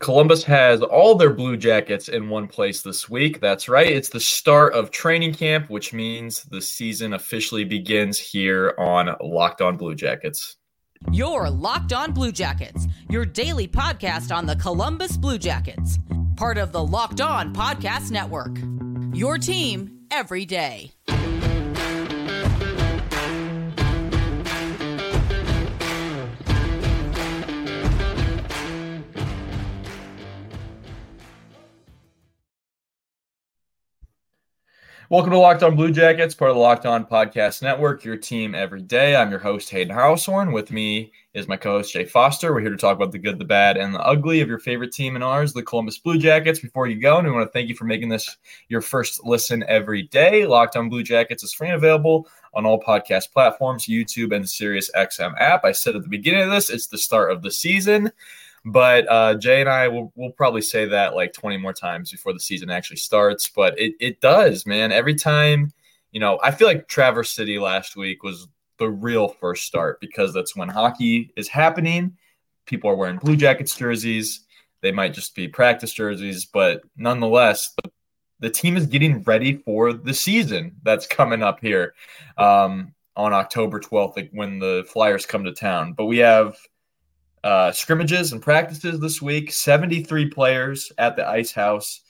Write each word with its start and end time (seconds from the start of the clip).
Columbus 0.00 0.44
has 0.44 0.80
all 0.80 1.16
their 1.16 1.32
Blue 1.32 1.56
Jackets 1.56 2.08
in 2.08 2.28
one 2.28 2.46
place 2.46 2.82
this 2.82 3.08
week. 3.08 3.40
That's 3.40 3.68
right. 3.68 3.90
It's 3.90 4.08
the 4.08 4.20
start 4.20 4.72
of 4.74 4.92
training 4.92 5.34
camp, 5.34 5.68
which 5.70 5.92
means 5.92 6.44
the 6.44 6.62
season 6.62 7.14
officially 7.14 7.64
begins 7.64 8.16
here 8.18 8.74
on 8.78 9.16
Locked 9.20 9.60
On 9.60 9.76
Blue 9.76 9.96
Jackets. 9.96 10.56
Your 11.10 11.50
Locked 11.50 11.92
On 11.92 12.12
Blue 12.12 12.30
Jackets, 12.30 12.86
your 13.10 13.24
daily 13.24 13.66
podcast 13.66 14.34
on 14.34 14.46
the 14.46 14.56
Columbus 14.56 15.16
Blue 15.16 15.38
Jackets, 15.38 15.98
part 16.36 16.58
of 16.58 16.70
the 16.70 16.84
Locked 16.84 17.20
On 17.20 17.52
Podcast 17.52 18.12
Network. 18.12 18.56
Your 19.16 19.36
team 19.36 20.06
every 20.12 20.44
day. 20.44 20.92
Welcome 35.10 35.30
to 35.30 35.38
Locked 35.38 35.62
On 35.62 35.74
Blue 35.74 35.90
Jackets, 35.90 36.34
part 36.34 36.50
of 36.50 36.56
the 36.56 36.60
Locked 36.60 36.84
On 36.84 37.02
Podcast 37.02 37.62
Network, 37.62 38.04
your 38.04 38.18
team 38.18 38.54
every 38.54 38.82
day. 38.82 39.16
I'm 39.16 39.30
your 39.30 39.38
host, 39.38 39.70
Hayden 39.70 39.96
Houshorn. 39.96 40.52
With 40.52 40.70
me 40.70 41.12
is 41.32 41.48
my 41.48 41.56
co 41.56 41.78
host, 41.78 41.94
Jay 41.94 42.04
Foster. 42.04 42.52
We're 42.52 42.60
here 42.60 42.68
to 42.68 42.76
talk 42.76 42.94
about 42.94 43.12
the 43.12 43.18
good, 43.18 43.38
the 43.38 43.44
bad, 43.46 43.78
and 43.78 43.94
the 43.94 44.06
ugly 44.06 44.42
of 44.42 44.48
your 44.48 44.58
favorite 44.58 44.92
team 44.92 45.14
and 45.14 45.24
ours, 45.24 45.54
the 45.54 45.62
Columbus 45.62 45.96
Blue 45.96 46.18
Jackets. 46.18 46.60
Before 46.60 46.88
you 46.88 47.00
go, 47.00 47.16
and 47.16 47.26
we 47.26 47.32
want 47.32 47.46
to 47.46 47.52
thank 47.52 47.70
you 47.70 47.74
for 47.74 47.86
making 47.86 48.10
this 48.10 48.36
your 48.68 48.82
first 48.82 49.24
listen 49.24 49.64
every 49.66 50.02
day. 50.02 50.44
Locked 50.44 50.76
On 50.76 50.90
Blue 50.90 51.02
Jackets 51.02 51.42
is 51.42 51.54
free 51.54 51.68
and 51.68 51.76
available 51.76 52.28
on 52.52 52.66
all 52.66 52.78
podcast 52.78 53.32
platforms, 53.32 53.86
YouTube, 53.86 54.34
and 54.34 54.44
the 54.44 54.48
Sirius 54.48 54.90
XM 54.94 55.32
app. 55.40 55.64
I 55.64 55.72
said 55.72 55.96
at 55.96 56.02
the 56.02 56.08
beginning 56.10 56.42
of 56.42 56.50
this, 56.50 56.68
it's 56.68 56.88
the 56.88 56.98
start 56.98 57.32
of 57.32 57.40
the 57.40 57.50
season. 57.50 58.12
But 58.64 59.10
uh, 59.10 59.34
Jay 59.34 59.60
and 59.60 59.68
I 59.68 59.88
will 59.88 60.12
will 60.16 60.32
probably 60.32 60.62
say 60.62 60.84
that 60.86 61.14
like 61.14 61.32
20 61.32 61.56
more 61.58 61.72
times 61.72 62.10
before 62.10 62.32
the 62.32 62.40
season 62.40 62.70
actually 62.70 62.96
starts. 62.96 63.48
But 63.48 63.78
it, 63.78 63.94
it 64.00 64.20
does, 64.20 64.66
man. 64.66 64.92
Every 64.92 65.14
time, 65.14 65.72
you 66.12 66.20
know, 66.20 66.38
I 66.42 66.50
feel 66.50 66.68
like 66.68 66.88
Traverse 66.88 67.30
City 67.30 67.58
last 67.58 67.96
week 67.96 68.22
was 68.22 68.48
the 68.78 68.90
real 68.90 69.28
first 69.28 69.64
start 69.64 70.00
because 70.00 70.32
that's 70.32 70.56
when 70.56 70.68
hockey 70.68 71.32
is 71.36 71.48
happening. 71.48 72.16
People 72.66 72.90
are 72.90 72.96
wearing 72.96 73.18
Blue 73.18 73.36
Jackets 73.36 73.74
jerseys. 73.76 74.40
They 74.80 74.92
might 74.92 75.14
just 75.14 75.34
be 75.34 75.48
practice 75.48 75.92
jerseys, 75.92 76.44
but 76.44 76.82
nonetheless, 76.96 77.74
the, 77.82 77.90
the 78.40 78.50
team 78.50 78.76
is 78.76 78.86
getting 78.86 79.22
ready 79.24 79.56
for 79.56 79.92
the 79.92 80.14
season 80.14 80.76
that's 80.84 81.06
coming 81.06 81.42
up 81.42 81.58
here 81.60 81.94
um, 82.36 82.94
on 83.16 83.32
October 83.32 83.80
12th 83.80 84.28
when 84.32 84.60
the 84.60 84.86
Flyers 84.92 85.26
come 85.26 85.42
to 85.44 85.52
town. 85.52 85.94
But 85.94 86.04
we 86.04 86.18
have 86.18 86.56
uh, 87.44 87.72
scrimmages 87.72 88.32
and 88.32 88.42
practices 88.42 89.00
this 89.00 89.22
week. 89.22 89.52
73 89.52 90.30
players 90.30 90.92
at 90.98 91.16
the 91.16 91.26
Ice 91.26 91.52
House 91.52 92.02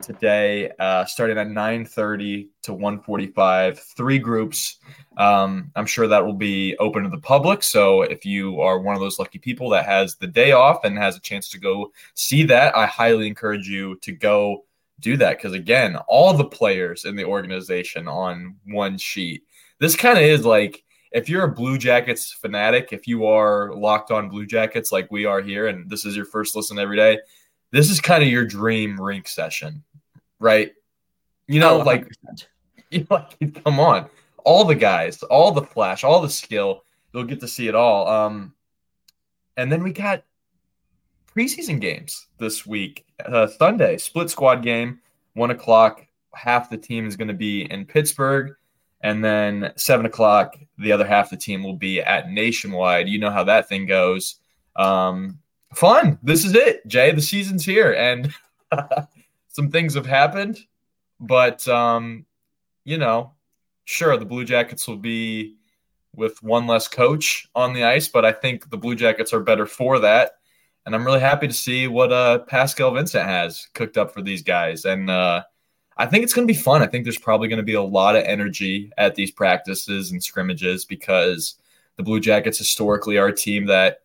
today, 0.00 0.70
uh, 0.78 1.04
starting 1.04 1.38
at 1.38 1.48
9:30 1.48 2.48
to 2.62 2.72
1:45. 2.72 3.78
Three 3.78 4.18
groups. 4.18 4.78
Um, 5.16 5.70
I'm 5.74 5.86
sure 5.86 6.06
that 6.06 6.24
will 6.24 6.34
be 6.34 6.76
open 6.78 7.02
to 7.04 7.08
the 7.08 7.18
public. 7.18 7.62
So 7.62 8.02
if 8.02 8.24
you 8.24 8.60
are 8.60 8.78
one 8.78 8.94
of 8.94 9.00
those 9.00 9.18
lucky 9.18 9.38
people 9.38 9.70
that 9.70 9.86
has 9.86 10.16
the 10.16 10.26
day 10.26 10.52
off 10.52 10.84
and 10.84 10.98
has 10.98 11.16
a 11.16 11.20
chance 11.20 11.48
to 11.50 11.58
go 11.58 11.92
see 12.14 12.42
that, 12.44 12.76
I 12.76 12.86
highly 12.86 13.26
encourage 13.26 13.68
you 13.68 13.96
to 14.02 14.12
go 14.12 14.64
do 15.00 15.16
that 15.18 15.38
because 15.38 15.52
again, 15.52 15.96
all 16.08 16.32
the 16.32 16.44
players 16.44 17.04
in 17.04 17.16
the 17.16 17.24
organization 17.24 18.08
on 18.08 18.56
one 18.66 18.98
sheet. 18.98 19.42
This 19.78 19.96
kind 19.96 20.16
of 20.16 20.24
is 20.24 20.44
like 20.44 20.84
if 21.16 21.30
you're 21.30 21.44
a 21.44 21.50
Blue 21.50 21.78
Jackets 21.78 22.30
fanatic, 22.30 22.90
if 22.92 23.08
you 23.08 23.24
are 23.24 23.74
locked 23.74 24.10
on 24.10 24.28
Blue 24.28 24.44
Jackets 24.44 24.92
like 24.92 25.10
we 25.10 25.24
are 25.24 25.40
here, 25.40 25.68
and 25.68 25.88
this 25.88 26.04
is 26.04 26.14
your 26.14 26.26
first 26.26 26.54
listen 26.54 26.78
every 26.78 26.98
day, 26.98 27.18
this 27.70 27.88
is 27.88 28.02
kind 28.02 28.22
of 28.22 28.28
your 28.28 28.44
dream 28.44 29.00
rink 29.00 29.26
session, 29.26 29.82
right? 30.38 30.72
You 31.48 31.60
know, 31.60 31.80
oh, 31.80 31.84
like, 31.84 32.06
you 32.90 33.06
know, 33.10 33.26
like, 33.40 33.64
come 33.64 33.80
on, 33.80 34.10
all 34.44 34.66
the 34.66 34.74
guys, 34.74 35.22
all 35.22 35.52
the 35.52 35.62
flash, 35.62 36.04
all 36.04 36.20
the 36.20 36.28
skill, 36.28 36.84
you'll 37.14 37.24
get 37.24 37.40
to 37.40 37.48
see 37.48 37.66
it 37.66 37.74
all. 37.74 38.06
Um, 38.06 38.52
and 39.56 39.72
then 39.72 39.82
we 39.82 39.94
got 39.94 40.22
preseason 41.34 41.80
games 41.80 42.26
this 42.36 42.66
week. 42.66 43.06
Uh, 43.24 43.46
Sunday, 43.46 43.96
split 43.96 44.28
squad 44.28 44.62
game, 44.62 45.00
one 45.32 45.50
o'clock. 45.50 46.06
Half 46.34 46.68
the 46.68 46.76
team 46.76 47.06
is 47.06 47.16
going 47.16 47.28
to 47.28 47.34
be 47.34 47.62
in 47.62 47.86
Pittsburgh 47.86 48.54
and 49.06 49.24
then 49.24 49.72
seven 49.76 50.04
o'clock, 50.04 50.56
the 50.78 50.90
other 50.90 51.06
half 51.06 51.26
of 51.26 51.30
the 51.30 51.36
team 51.36 51.62
will 51.62 51.76
be 51.76 52.00
at 52.00 52.28
Nationwide. 52.28 53.08
You 53.08 53.20
know 53.20 53.30
how 53.30 53.44
that 53.44 53.68
thing 53.68 53.86
goes. 53.86 54.40
Um, 54.74 55.38
fun. 55.72 56.18
This 56.24 56.44
is 56.44 56.56
it, 56.56 56.84
Jay. 56.88 57.12
The 57.12 57.22
season's 57.22 57.64
here, 57.64 57.92
and 57.92 58.34
some 59.48 59.70
things 59.70 59.94
have 59.94 60.06
happened, 60.06 60.58
but 61.20 61.68
um, 61.68 62.26
you 62.84 62.98
know, 62.98 63.34
sure, 63.84 64.16
the 64.16 64.24
Blue 64.24 64.44
Jackets 64.44 64.88
will 64.88 64.96
be 64.96 65.54
with 66.12 66.42
one 66.42 66.66
less 66.66 66.88
coach 66.88 67.46
on 67.54 67.74
the 67.74 67.84
ice, 67.84 68.08
but 68.08 68.24
I 68.24 68.32
think 68.32 68.70
the 68.70 68.76
Blue 68.76 68.96
Jackets 68.96 69.32
are 69.32 69.38
better 69.38 69.66
for 69.66 70.00
that. 70.00 70.32
And 70.84 70.96
I'm 70.96 71.06
really 71.06 71.20
happy 71.20 71.46
to 71.46 71.54
see 71.54 71.86
what 71.86 72.12
uh, 72.12 72.40
Pascal 72.40 72.90
Vincent 72.90 73.24
has 73.24 73.68
cooked 73.72 73.98
up 73.98 74.12
for 74.12 74.20
these 74.20 74.42
guys. 74.42 74.84
And 74.84 75.08
uh, 75.08 75.44
I 75.96 76.06
think 76.06 76.24
it's 76.24 76.34
going 76.34 76.46
to 76.46 76.52
be 76.52 76.58
fun. 76.58 76.82
I 76.82 76.86
think 76.86 77.04
there's 77.04 77.18
probably 77.18 77.48
going 77.48 77.58
to 77.58 77.62
be 77.62 77.74
a 77.74 77.82
lot 77.82 78.16
of 78.16 78.24
energy 78.24 78.92
at 78.98 79.14
these 79.14 79.30
practices 79.30 80.10
and 80.10 80.22
scrimmages 80.22 80.84
because 80.84 81.56
the 81.96 82.02
Blue 82.02 82.20
Jackets 82.20 82.58
historically 82.58 83.16
are 83.16 83.28
a 83.28 83.36
team 83.36 83.66
that 83.66 84.00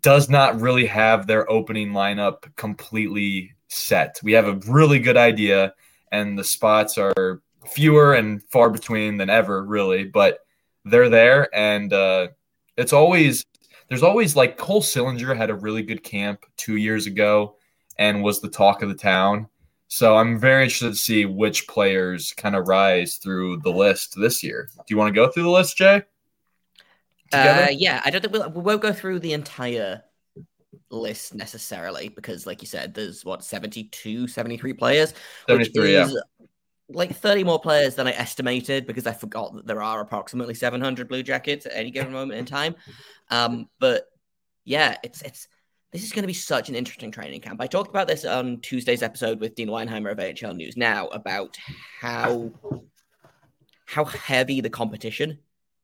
does 0.00 0.28
not 0.28 0.60
really 0.60 0.86
have 0.86 1.26
their 1.26 1.50
opening 1.50 1.90
lineup 1.90 2.54
completely 2.56 3.54
set. 3.68 4.20
We 4.22 4.32
have 4.32 4.46
a 4.46 4.60
really 4.68 4.98
good 4.98 5.16
idea, 5.16 5.74
and 6.12 6.38
the 6.38 6.44
spots 6.44 6.98
are 6.98 7.42
fewer 7.66 8.14
and 8.14 8.42
far 8.44 8.70
between 8.70 9.16
than 9.16 9.30
ever, 9.30 9.64
really, 9.64 10.04
but 10.04 10.40
they're 10.84 11.08
there. 11.08 11.54
And 11.54 11.92
uh, 11.92 12.28
it's 12.76 12.92
always, 12.92 13.44
there's 13.88 14.04
always 14.04 14.36
like 14.36 14.56
Cole 14.56 14.82
Sillinger 14.82 15.36
had 15.36 15.50
a 15.50 15.54
really 15.54 15.82
good 15.82 16.04
camp 16.04 16.46
two 16.56 16.76
years 16.76 17.06
ago 17.06 17.56
and 17.98 18.22
was 18.22 18.40
the 18.40 18.48
talk 18.48 18.82
of 18.82 18.88
the 18.88 18.94
town 18.94 19.48
so 19.88 20.16
I'm 20.16 20.38
very 20.38 20.64
interested 20.64 20.90
to 20.90 20.96
see 20.96 21.26
which 21.26 21.68
players 21.68 22.32
kind 22.36 22.56
of 22.56 22.68
rise 22.68 23.16
through 23.16 23.58
the 23.58 23.70
list 23.70 24.14
this 24.18 24.42
year. 24.42 24.68
Do 24.76 24.82
you 24.88 24.96
want 24.96 25.14
to 25.14 25.20
go 25.20 25.30
through 25.30 25.44
the 25.44 25.50
list, 25.50 25.76
Jay? 25.76 26.02
Uh, 27.32 27.68
yeah, 27.70 28.00
I 28.04 28.10
don't 28.10 28.20
think 28.20 28.32
we'll, 28.32 28.50
we 28.50 28.62
won't 28.62 28.82
go 28.82 28.92
through 28.92 29.20
the 29.20 29.32
entire 29.32 30.02
list 30.90 31.34
necessarily 31.34 32.08
because, 32.08 32.46
like 32.46 32.62
you 32.62 32.68
said, 32.68 32.94
there's 32.94 33.24
what 33.24 33.44
72, 33.44 34.28
73 34.28 34.72
players, 34.74 35.14
73, 35.48 35.92
yeah. 35.92 36.08
like 36.88 37.14
30 37.14 37.44
more 37.44 37.60
players 37.60 37.94
than 37.94 38.06
I 38.06 38.12
estimated 38.12 38.86
because 38.86 39.06
I 39.06 39.12
forgot 39.12 39.54
that 39.54 39.66
there 39.66 39.82
are 39.82 40.00
approximately 40.00 40.54
700 40.54 41.08
Blue 41.08 41.22
Jackets 41.22 41.66
at 41.66 41.72
any 41.74 41.90
given 41.90 42.12
moment 42.12 42.38
in 42.38 42.44
time. 42.44 42.76
Um, 43.30 43.68
but 43.78 44.06
yeah, 44.64 44.96
it's 45.02 45.22
it's 45.22 45.48
this 45.96 46.04
is 46.04 46.12
going 46.12 46.24
to 46.24 46.26
be 46.26 46.34
such 46.34 46.68
an 46.68 46.74
interesting 46.74 47.10
training 47.10 47.40
camp. 47.40 47.58
I 47.58 47.66
talked 47.66 47.88
about 47.88 48.06
this 48.06 48.26
on 48.26 48.60
Tuesday's 48.60 49.02
episode 49.02 49.40
with 49.40 49.54
Dean 49.54 49.68
Weinheimer 49.68 50.12
of 50.12 50.20
AHL 50.20 50.54
News 50.54 50.76
Now 50.76 51.06
about 51.06 51.56
how 52.00 52.52
how 53.86 54.04
heavy 54.04 54.60
the 54.60 54.68
competition 54.68 55.38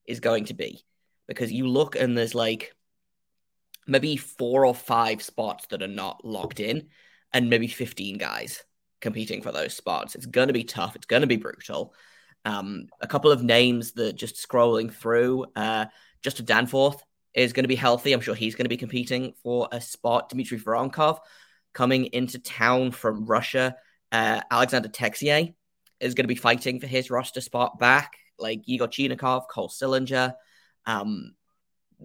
is 0.04 0.20
going 0.20 0.44
to 0.46 0.54
be 0.54 0.84
because 1.28 1.50
you 1.50 1.66
look 1.66 1.96
and 1.96 2.18
there's 2.18 2.34
like 2.34 2.74
maybe 3.86 4.18
four 4.18 4.66
or 4.66 4.74
five 4.74 5.22
spots 5.22 5.68
that 5.68 5.82
are 5.82 5.88
not 5.88 6.22
locked 6.26 6.60
in 6.60 6.88
and 7.32 7.48
maybe 7.48 7.66
15 7.66 8.18
guys 8.18 8.64
competing 9.00 9.40
for 9.40 9.50
those 9.50 9.74
spots. 9.74 10.14
It's 10.14 10.26
going 10.26 10.48
to 10.48 10.52
be 10.52 10.64
tough. 10.64 10.94
It's 10.94 11.06
going 11.06 11.22
to 11.22 11.26
be 11.26 11.36
brutal. 11.36 11.94
Um, 12.44 12.88
a 13.00 13.06
couple 13.06 13.32
of 13.32 13.42
names 13.42 13.92
that 13.92 14.12
just 14.14 14.46
scrolling 14.46 14.92
through, 14.92 15.46
uh, 15.56 15.86
Justin 16.22 16.44
Danforth 16.44 17.02
is 17.34 17.52
going 17.52 17.64
to 17.64 17.68
be 17.68 17.74
healthy. 17.76 18.12
I'm 18.12 18.20
sure 18.20 18.34
he's 18.34 18.54
going 18.54 18.64
to 18.64 18.68
be 18.68 18.76
competing 18.76 19.34
for 19.42 19.68
a 19.72 19.80
spot. 19.80 20.28
Dmitry 20.28 20.58
Voronkov 20.58 21.18
coming 21.72 22.06
into 22.06 22.38
town 22.38 22.90
from 22.90 23.24
Russia. 23.24 23.76
Uh, 24.10 24.40
Alexander 24.50 24.88
Texier 24.88 25.54
is 26.00 26.14
going 26.14 26.24
to 26.24 26.28
be 26.28 26.34
fighting 26.34 26.80
for 26.80 26.86
his 26.86 27.10
roster 27.10 27.40
spot 27.40 27.78
back. 27.78 28.16
Like 28.38 28.62
Igor 28.66 28.88
Chinakhov, 28.88 29.48
Cole 29.48 29.68
Sillinger. 29.68 30.34
Um, 30.84 31.34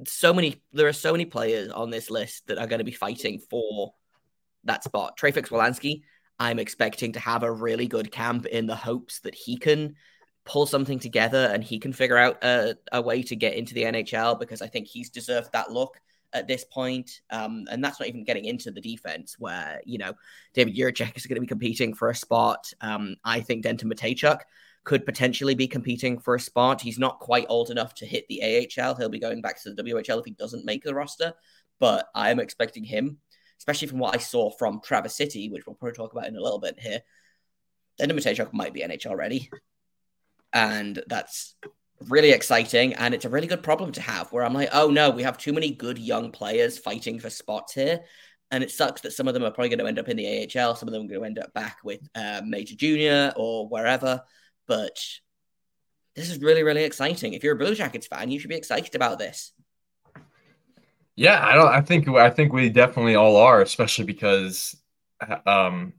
so 0.05 0.33
many, 0.33 0.61
there 0.73 0.87
are 0.87 0.93
so 0.93 1.11
many 1.11 1.25
players 1.25 1.71
on 1.71 1.89
this 1.89 2.09
list 2.09 2.47
that 2.47 2.57
are 2.57 2.67
going 2.67 2.79
to 2.79 2.85
be 2.85 2.91
fighting 2.91 3.41
for 3.49 3.93
that 4.63 4.83
spot. 4.83 5.17
Trey 5.17 5.31
Fix-Wolansky, 5.31 6.03
I'm 6.39 6.59
expecting 6.59 7.13
to 7.13 7.19
have 7.19 7.43
a 7.43 7.51
really 7.51 7.87
good 7.87 8.11
camp 8.11 8.45
in 8.45 8.67
the 8.67 8.75
hopes 8.75 9.21
that 9.21 9.33
he 9.33 9.57
can 9.57 9.95
pull 10.47 10.65
something 10.65 10.99
together 10.99 11.49
and 11.53 11.63
he 11.63 11.77
can 11.77 11.93
figure 11.93 12.17
out 12.17 12.43
a, 12.43 12.75
a 12.91 13.01
way 13.01 13.21
to 13.23 13.35
get 13.35 13.55
into 13.55 13.73
the 13.73 13.83
NHL 13.83 14.39
because 14.39 14.61
I 14.61 14.67
think 14.67 14.87
he's 14.87 15.09
deserved 15.09 15.51
that 15.53 15.71
look 15.71 15.99
at 16.33 16.47
this 16.47 16.63
point. 16.63 17.21
Um, 17.29 17.65
and 17.69 17.83
that's 17.83 17.99
not 17.99 18.09
even 18.09 18.23
getting 18.23 18.45
into 18.45 18.71
the 18.71 18.81
defense 18.81 19.35
where, 19.37 19.81
you 19.85 19.97
know, 19.97 20.13
David 20.53 20.75
Jiricek 20.75 21.15
is 21.15 21.25
going 21.25 21.35
to 21.35 21.41
be 21.41 21.47
competing 21.47 21.93
for 21.93 22.09
a 22.09 22.15
spot. 22.15 22.71
Um, 22.81 23.17
I 23.23 23.41
think 23.41 23.63
Denton 23.63 23.89
Mateychuk 23.89 24.39
could 24.83 25.05
potentially 25.05 25.53
be 25.53 25.67
competing 25.67 26.17
for 26.17 26.35
a 26.35 26.39
spot. 26.39 26.81
He's 26.81 26.99
not 26.99 27.19
quite 27.19 27.45
old 27.49 27.69
enough 27.69 27.93
to 27.95 28.05
hit 28.05 28.25
the 28.27 28.41
AHL. 28.41 28.95
He'll 28.95 29.09
be 29.09 29.19
going 29.19 29.41
back 29.41 29.61
to 29.63 29.73
the 29.73 29.83
WHL 29.83 30.19
if 30.19 30.25
he 30.25 30.31
doesn't 30.31 30.65
make 30.65 30.83
the 30.83 30.95
roster, 30.95 31.33
but 31.79 32.07
I 32.15 32.31
am 32.31 32.39
expecting 32.39 32.83
him 32.83 33.19
especially 33.59 33.87
from 33.87 33.99
what 33.99 34.15
I 34.15 34.19
saw 34.19 34.51
from 34.51 34.81
Traverse 34.81 35.15
City, 35.15 35.49
which 35.49 35.65
we'll 35.65 35.75
probably 35.75 35.95
talk 35.95 36.13
about 36.13 36.27
in 36.27 36.35
a 36.35 36.41
little 36.41 36.59
bit 36.59 36.79
here, 36.79 37.01
then 37.97 38.09
Mateychuk 38.09 38.53
might 38.53 38.73
be 38.73 38.81
NHL 38.81 39.15
ready. 39.15 39.49
And 40.53 41.01
that's 41.07 41.55
really 42.07 42.31
exciting. 42.31 42.93
And 42.93 43.13
it's 43.13 43.25
a 43.25 43.29
really 43.29 43.47
good 43.47 43.63
problem 43.63 43.91
to 43.93 44.01
have 44.01 44.31
where 44.31 44.43
I'm 44.43 44.53
like, 44.53 44.69
oh 44.73 44.89
no, 44.89 45.09
we 45.09 45.23
have 45.23 45.37
too 45.37 45.53
many 45.53 45.71
good 45.71 45.97
young 45.97 46.31
players 46.31 46.77
fighting 46.77 47.19
for 47.19 47.29
spots 47.29 47.73
here. 47.73 48.01
And 48.49 48.63
it 48.63 48.71
sucks 48.71 49.01
that 49.01 49.11
some 49.11 49.27
of 49.27 49.33
them 49.33 49.43
are 49.43 49.51
probably 49.51 49.69
going 49.69 49.79
to 49.79 49.87
end 49.87 49.99
up 49.99 50.07
in 50.07 50.15
the 50.15 50.47
AHL. 50.55 50.75
Some 50.75 50.87
of 50.87 50.93
them 50.93 51.03
are 51.03 51.07
going 51.07 51.19
to 51.19 51.25
end 51.25 51.39
up 51.39 51.53
back 51.53 51.79
with 51.83 51.99
uh, 52.15 52.41
Major 52.45 52.75
Junior 52.75 53.33
or 53.35 53.67
wherever. 53.67 54.21
But 54.67 54.97
this 56.15 56.29
is 56.29 56.39
really, 56.39 56.63
really 56.63 56.83
exciting. 56.83 57.33
If 57.33 57.43
you're 57.43 57.55
a 57.55 57.57
Blue 57.57 57.75
Jackets 57.75 58.07
fan, 58.07 58.31
you 58.31 58.39
should 58.39 58.49
be 58.49 58.55
excited 58.55 58.95
about 58.95 59.19
this. 59.19 59.51
Yeah, 61.17 61.43
I 61.43 61.55
don't. 61.55 61.67
I 61.67 61.81
think 61.81 62.07
I 62.09 62.29
think 62.29 62.53
we 62.53 62.69
definitely 62.69 63.15
all 63.15 63.37
are, 63.37 63.61
especially 63.61 64.05
because 64.05 64.75
um, 65.45 65.93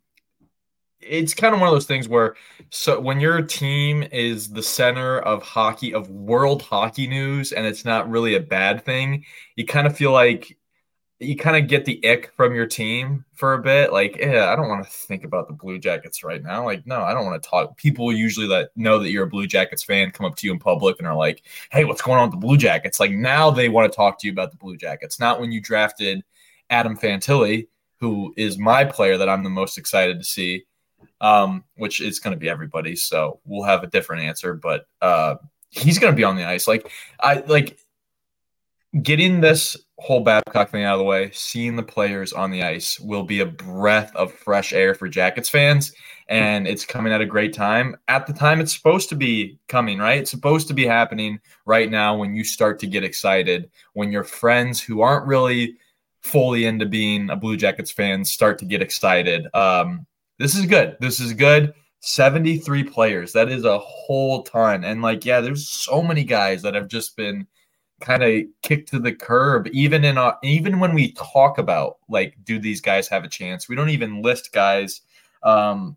it's 1.01 1.35
kind 1.35 1.55
of 1.55 1.61
one 1.61 1.69
of 1.69 1.75
those 1.75 1.87
things 1.87 2.09
where 2.09 2.37
so 2.71 3.01
when 3.01 3.21
your 3.21 3.41
team 3.43 4.03
is 4.13 4.51
the 4.51 4.63
center 4.63 5.19
of 5.21 5.43
hockey 5.43 5.95
of 5.95 6.11
world 6.11 6.63
hockey 6.63 7.07
news 7.07 7.53
and 7.53 7.67
it's 7.67 7.85
not 7.85 8.11
really 8.11 8.35
a 8.35 8.41
bad 8.41 8.85
thing, 8.85 9.25
you 9.57 9.65
kind 9.65 9.87
of 9.87 9.97
feel 9.97 10.13
like 10.13 10.59
you 11.21 11.37
kind 11.37 11.57
of 11.57 11.69
get 11.69 11.85
the 11.85 12.01
ick 12.09 12.33
from 12.37 12.55
your 12.55 12.67
team 12.67 13.25
for 13.35 13.55
a 13.55 13.63
bit. 13.63 13.93
Like, 13.93 14.17
yeah, 14.19 14.53
I 14.53 14.57
don't 14.57 14.69
want 14.69 14.85
to 14.85 14.91
think 14.91 15.25
about 15.25 15.49
the 15.49 15.55
Blue 15.55 15.79
Jackets 15.79 16.23
right 16.23 16.43
now. 16.43 16.65
Like, 16.65 16.87
no, 16.87 17.03
I 17.03 17.13
don't 17.13 17.27
want 17.27 17.43
to 17.43 17.49
talk. 17.49 17.77
People 17.77 18.13
usually 18.13 18.47
that 18.49 18.71
know 18.77 19.01
that 19.01 19.11
you're 19.11 19.25
a 19.25 19.29
Blue 19.29 19.47
Jackets 19.47 19.83
fan 19.83 20.13
come 20.13 20.27
up 20.27 20.37
to 20.37 20.47
you 20.47 20.53
in 20.53 20.61
public 20.61 20.97
and 20.99 21.09
are 21.09 21.17
like, 21.17 21.43
"Hey, 21.73 21.85
what's 21.85 22.03
going 22.03 22.19
on 22.19 22.31
with 22.31 22.41
the 22.41 22.47
Blue 22.47 22.57
Jackets?" 22.57 23.01
Like 23.01 23.11
now 23.11 23.51
they 23.51 23.69
want 23.69 23.91
to 23.91 23.97
talk 23.97 24.21
to 24.21 24.27
you 24.29 24.33
about 24.33 24.53
the 24.53 24.59
Blue 24.59 24.77
Jackets, 24.77 25.19
not 25.19 25.41
when 25.41 25.51
you 25.51 25.61
drafted 25.61 26.23
Adam 26.71 26.97
Fantilli, 26.97 27.67
who 28.01 28.33
is 28.37 28.59
my 28.59 28.85
player 28.85 29.17
that 29.19 29.29
I'm 29.29 29.43
the 29.43 29.51
most 29.51 29.77
excited 29.77 30.19
to 30.19 30.25
see, 30.25 30.65
um, 31.21 31.65
which 31.77 32.01
is 32.01 32.21
going 32.21 32.35
to 32.35 32.41
be 32.41 32.49
everybody. 32.49 32.97
So 32.97 33.41
we'll 33.45 33.65
have 33.65 33.83
a 33.83 33.89
different 33.89 34.23
answer, 34.23 34.55
but 34.55 34.87
uh, 35.03 35.37
he's 35.71 35.99
going 35.99 36.13
to 36.13 36.17
be 36.17 36.25
on 36.25 36.37
the 36.37 36.45
ice. 36.45 36.69
Like, 36.69 36.91
I 37.21 37.43
like 37.47 37.79
getting 39.03 39.41
this 39.41 39.77
whole 39.99 40.21
Babcock 40.21 40.71
thing 40.71 40.85
out 40.85 40.95
of 40.95 41.01
the 41.01 41.05
way, 41.05 41.31
seeing 41.33 41.77
the 41.77 41.83
players 41.83 42.33
on 42.33 42.51
the 42.51 42.63
ice 42.63 42.99
will 43.01 43.25
be 43.25 43.41
a 43.41 43.47
breath 43.47 44.15
of 44.15 44.33
fresh 44.33 44.73
air 44.73 44.95
for 44.95 45.09
Jackets 45.09 45.49
fans. 45.49 45.93
And 46.29 46.67
it's 46.67 46.85
coming 46.85 47.13
at 47.13 47.21
a 47.21 47.27
great 47.27 47.53
time. 47.53 47.97
At 48.07 48.27
the 48.27 48.33
time 48.33 48.61
it's 48.61 48.75
supposed 48.75 49.09
to 49.11 49.17
be 49.17 49.59
coming, 49.69 49.99
right? 49.99 50.21
It's 50.21 50.31
supposed 50.31 50.69
to 50.69 50.75
be 50.75 50.87
happening 50.87 51.41
right 51.67 51.91
now 51.91 52.17
when 52.17 52.35
you 52.35 52.45
start 52.45 52.79
to 52.81 52.87
get 52.87 53.05
excited, 53.05 53.71
when 53.95 54.13
your 54.13 54.25
friends 54.25 54.81
who 54.81 55.01
aren't 55.01 55.27
really 55.27 55.77
fully 56.21 56.65
into 56.67 56.87
being 56.87 57.31
a 57.31 57.37
Blue 57.37 57.57
Jackets 57.57 57.91
fan 57.91 58.25
start 58.25 58.59
to 58.59 58.65
get 58.65 58.83
excited. 58.83 59.47
Um, 59.55 60.07
this 60.39 60.55
is 60.55 60.67
good. 60.67 60.97
This 61.01 61.21
is 61.21 61.33
good. 61.33 61.75
73 62.01 62.85
players. 62.85 63.33
That 63.33 63.49
is 63.49 63.65
a 63.65 63.79
whole 63.79 64.45
ton. 64.45 64.85
And 64.85 65.03
like, 65.03 65.25
yeah, 65.25 65.41
there's 65.41 65.69
so 65.69 66.03
many 66.03 66.25
guys 66.25 66.63
that 66.63 66.75
have 66.75 66.89
just 66.89 67.17
been– 67.17 67.47
kind 68.01 68.23
of 68.23 68.43
kicked 68.63 68.89
to 68.91 68.99
the 68.99 69.13
curb 69.13 69.67
even 69.69 70.05
in 70.05 70.19
a, 70.19 70.37
even 70.43 70.79
when 70.79 70.95
we 70.95 71.13
talk 71.13 71.59
about 71.59 71.99
like 72.09 72.35
do 72.45 72.59
these 72.59 72.81
guys 72.81 73.09
have 73.09 73.25
a 73.25 73.29
chance 73.29 73.69
we 73.69 73.75
don't 73.75 73.91
even 73.91 74.23
list 74.23 74.53
guys 74.53 75.01
um 75.43 75.97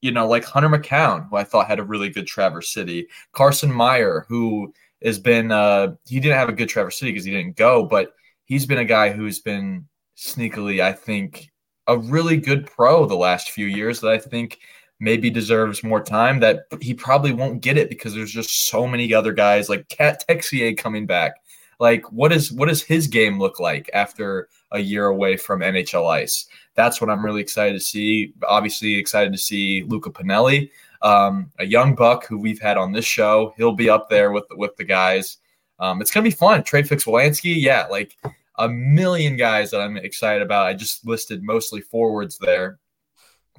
you 0.00 0.10
know 0.10 0.26
like 0.26 0.44
hunter 0.44 0.68
mckown 0.68 1.28
who 1.28 1.36
i 1.36 1.44
thought 1.44 1.68
had 1.68 1.78
a 1.78 1.84
really 1.84 2.08
good 2.08 2.26
traverse 2.26 2.70
city 2.70 3.06
carson 3.32 3.72
meyer 3.72 4.26
who 4.28 4.72
has 5.04 5.18
been 5.18 5.52
uh 5.52 5.94
he 6.06 6.18
didn't 6.18 6.38
have 6.38 6.48
a 6.48 6.52
good 6.52 6.68
traverse 6.68 6.98
city 6.98 7.12
because 7.12 7.24
he 7.24 7.30
didn't 7.30 7.56
go 7.56 7.84
but 7.84 8.12
he's 8.44 8.66
been 8.66 8.78
a 8.78 8.84
guy 8.84 9.10
who's 9.10 9.38
been 9.38 9.86
sneakily 10.16 10.82
i 10.82 10.92
think 10.92 11.48
a 11.88 11.98
really 11.98 12.36
good 12.36 12.66
pro 12.66 13.06
the 13.06 13.14
last 13.14 13.50
few 13.50 13.66
years 13.66 14.00
that 14.00 14.10
i 14.10 14.18
think 14.18 14.58
maybe 15.00 15.30
deserves 15.30 15.82
more 15.82 16.02
time 16.02 16.40
that 16.40 16.66
he 16.80 16.94
probably 16.94 17.32
won't 17.32 17.60
get 17.60 17.76
it 17.76 17.88
because 17.88 18.14
there's 18.14 18.32
just 18.32 18.68
so 18.68 18.86
many 18.86 19.12
other 19.12 19.32
guys 19.32 19.68
like 19.68 19.88
Cat 19.88 20.24
Texier 20.28 20.76
coming 20.76 21.06
back. 21.06 21.34
Like 21.78 22.10
what 22.10 22.32
is 22.32 22.50
what 22.52 22.68
does 22.68 22.82
his 22.82 23.06
game 23.06 23.38
look 23.38 23.60
like 23.60 23.90
after 23.92 24.48
a 24.72 24.78
year 24.78 25.06
away 25.06 25.36
from 25.36 25.60
NHL 25.60 26.10
ice? 26.10 26.46
That's 26.74 27.00
what 27.00 27.10
I'm 27.10 27.24
really 27.24 27.42
excited 27.42 27.74
to 27.74 27.84
see. 27.84 28.32
Obviously 28.48 28.96
excited 28.96 29.32
to 29.32 29.38
see 29.38 29.82
Luca 29.82 30.10
Pinelli, 30.10 30.70
um, 31.02 31.52
a 31.58 31.66
young 31.66 31.94
buck 31.94 32.26
who 32.26 32.38
we've 32.38 32.60
had 32.60 32.78
on 32.78 32.92
this 32.92 33.04
show. 33.04 33.52
He'll 33.58 33.74
be 33.74 33.90
up 33.90 34.08
there 34.08 34.32
with 34.32 34.46
with 34.52 34.74
the 34.76 34.84
guys. 34.84 35.36
Um, 35.78 36.00
it's 36.00 36.10
gonna 36.10 36.24
be 36.24 36.30
fun. 36.30 36.62
Trey 36.62 36.82
Fix-Wolansky, 36.82 37.54
yeah, 37.58 37.86
like 37.90 38.16
a 38.58 38.68
million 38.68 39.36
guys 39.36 39.70
that 39.70 39.80
I'm 39.80 39.96
excited 39.96 40.42
about. 40.42 40.66
I 40.66 40.74
just 40.74 41.06
listed 41.06 41.42
mostly 41.42 41.80
forwards 41.80 42.38
there. 42.38 42.78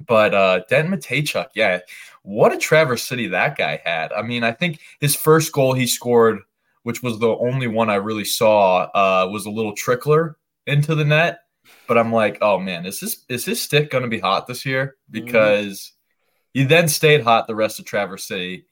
But 0.06 0.34
uh 0.34 0.60
Denton 0.68 0.92
Mateychuk, 0.96 1.48
yeah, 1.54 1.80
what 2.22 2.52
a 2.52 2.58
Traverse 2.58 3.02
City 3.02 3.28
that 3.28 3.56
guy 3.56 3.80
had. 3.84 4.12
I 4.12 4.22
mean, 4.22 4.44
I 4.44 4.52
think 4.52 4.80
his 5.00 5.16
first 5.16 5.52
goal 5.52 5.72
he 5.72 5.86
scored, 5.86 6.40
which 6.82 7.02
was 7.02 7.18
the 7.18 7.36
only 7.36 7.66
one 7.66 7.90
I 7.90 7.96
really 7.96 8.24
saw, 8.24 8.82
uh, 8.94 9.28
was 9.30 9.46
a 9.46 9.50
little 9.50 9.74
trickler 9.74 10.36
into 10.66 10.94
the 10.94 11.04
net. 11.04 11.40
But 11.86 11.98
I'm 11.98 12.12
like, 12.12 12.38
oh 12.40 12.58
man, 12.58 12.86
is 12.86 13.00
this 13.00 13.24
is 13.28 13.44
his 13.44 13.60
stick 13.60 13.90
going 13.90 14.04
to 14.04 14.08
be 14.08 14.20
hot 14.20 14.46
this 14.46 14.64
year? 14.64 14.96
Mm-hmm. 15.10 15.24
Because 15.24 15.78
mm-hmm. 15.78 16.60
he 16.60 16.64
then 16.64 16.88
stayed 16.88 17.22
hot 17.22 17.46
the 17.46 17.54
rest 17.54 17.78
of 17.78 17.84
Traverse 17.84 18.24
City, 18.24 18.66